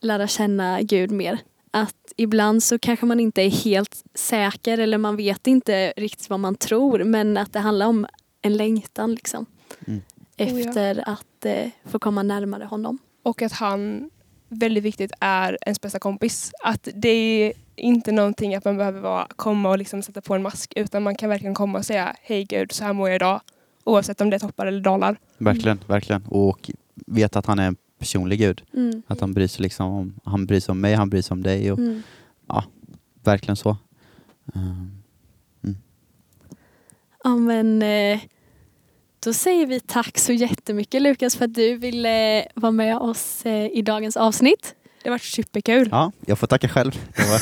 lära 0.00 0.26
känna 0.26 0.82
Gud 0.82 1.10
mer. 1.10 1.38
Att 1.70 2.12
ibland 2.16 2.62
så 2.62 2.78
kanske 2.78 3.06
man 3.06 3.20
inte 3.20 3.42
är 3.42 3.50
helt 3.50 4.04
säker 4.14 4.78
eller 4.78 4.98
man 4.98 5.16
vet 5.16 5.46
inte 5.46 5.92
riktigt 5.96 6.30
vad 6.30 6.40
man 6.40 6.54
tror 6.54 7.04
men 7.04 7.36
att 7.36 7.52
det 7.52 7.60
handlar 7.60 7.86
om 7.86 8.06
en 8.42 8.56
längtan 8.56 9.14
liksom. 9.14 9.46
Mm. 9.86 9.98
Oh 9.98 10.04
ja. 10.36 10.44
Efter 10.46 11.08
att 11.08 11.44
eh, 11.44 11.70
få 11.84 11.98
komma 11.98 12.22
närmare 12.22 12.64
honom. 12.64 12.98
Och 13.28 13.42
att 13.42 13.52
han, 13.52 14.10
väldigt 14.48 14.84
viktigt, 14.84 15.12
är 15.20 15.58
ens 15.66 15.80
bästa 15.80 15.98
kompis. 15.98 16.52
Att 16.62 16.88
det 16.94 17.08
är 17.08 17.52
inte 17.76 18.12
någonting 18.12 18.54
att 18.54 18.64
man 18.64 18.76
behöver 18.76 19.00
vara, 19.00 19.26
komma 19.36 19.68
och 19.70 19.78
liksom 19.78 20.02
sätta 20.02 20.20
på 20.20 20.34
en 20.34 20.42
mask 20.42 20.72
utan 20.76 21.02
man 21.02 21.14
kan 21.14 21.28
verkligen 21.28 21.54
komma 21.54 21.78
och 21.78 21.84
säga 21.84 22.16
hej 22.22 22.44
Gud, 22.44 22.72
så 22.72 22.84
här 22.84 22.92
mår 22.92 23.08
jag 23.08 23.16
idag. 23.16 23.40
Oavsett 23.84 24.20
om 24.20 24.30
det 24.30 24.36
är 24.36 24.40
toppar 24.40 24.66
eller 24.66 24.80
dalar. 24.80 25.16
Verkligen, 25.38 25.80
verkligen. 25.86 26.24
Och 26.26 26.70
veta 27.06 27.38
att 27.38 27.46
han 27.46 27.58
är 27.58 27.66
en 27.66 27.76
personlig 27.98 28.38
Gud. 28.38 28.62
Mm. 28.74 29.02
Att 29.06 29.20
han 29.20 29.34
bryr 29.34 29.46
sig 29.46 29.62
liksom 29.62 29.86
om, 29.92 30.20
han 30.24 30.46
bryr 30.46 30.60
sig 30.60 30.72
om 30.72 30.80
mig, 30.80 30.94
han 30.94 31.10
bryr 31.10 31.22
sig 31.22 31.34
om 31.34 31.42
dig 31.42 31.72
och 31.72 31.78
Mm. 31.78 32.02
verkligen 33.24 33.56
så. 33.56 33.76
Ehm, 34.54 34.90
Ja 37.24 37.36
men 37.36 37.82
eh, 37.82 38.20
då 39.28 39.32
säger 39.32 39.66
vi 39.66 39.80
tack 39.80 40.18
så 40.18 40.32
jättemycket 40.32 41.02
Lukas 41.02 41.36
för 41.36 41.44
att 41.44 41.54
du 41.54 41.76
ville 41.76 42.46
vara 42.54 42.72
med 42.72 42.96
oss 42.98 43.46
eh, 43.46 43.66
i 43.66 43.82
dagens 43.82 44.16
avsnitt. 44.16 44.74
Det 45.02 45.08
har 45.08 45.14
varit 45.14 45.22
superkul. 45.22 45.88
ja, 45.90 46.12
jag 46.26 46.38
får 46.38 46.46
tacka 46.46 46.68
själv. 46.68 46.92
Det 47.16 47.22
var 47.30 47.40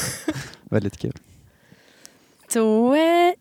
väldigt 0.74 0.98
kul. 0.98 1.12
Då 2.54 2.94
eh, 2.94 3.32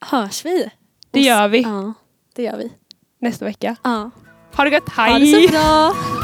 hörs 0.00 0.44
vi. 0.44 0.70
Det 1.10 1.20
gör 1.20 1.48
vi 1.48 1.60
Ja, 1.62 1.92
det 2.34 2.42
gör 2.42 2.56
vi. 2.56 2.72
nästa 3.18 3.44
vecka. 3.44 3.76
Ja. 3.82 4.10
Ha 4.56 4.64
det 4.64 4.70
gött, 4.70 4.88
hej! 4.88 5.12
Ha 5.12 5.18
det 5.18 5.26
så 5.46 5.52
bra! 5.52 6.21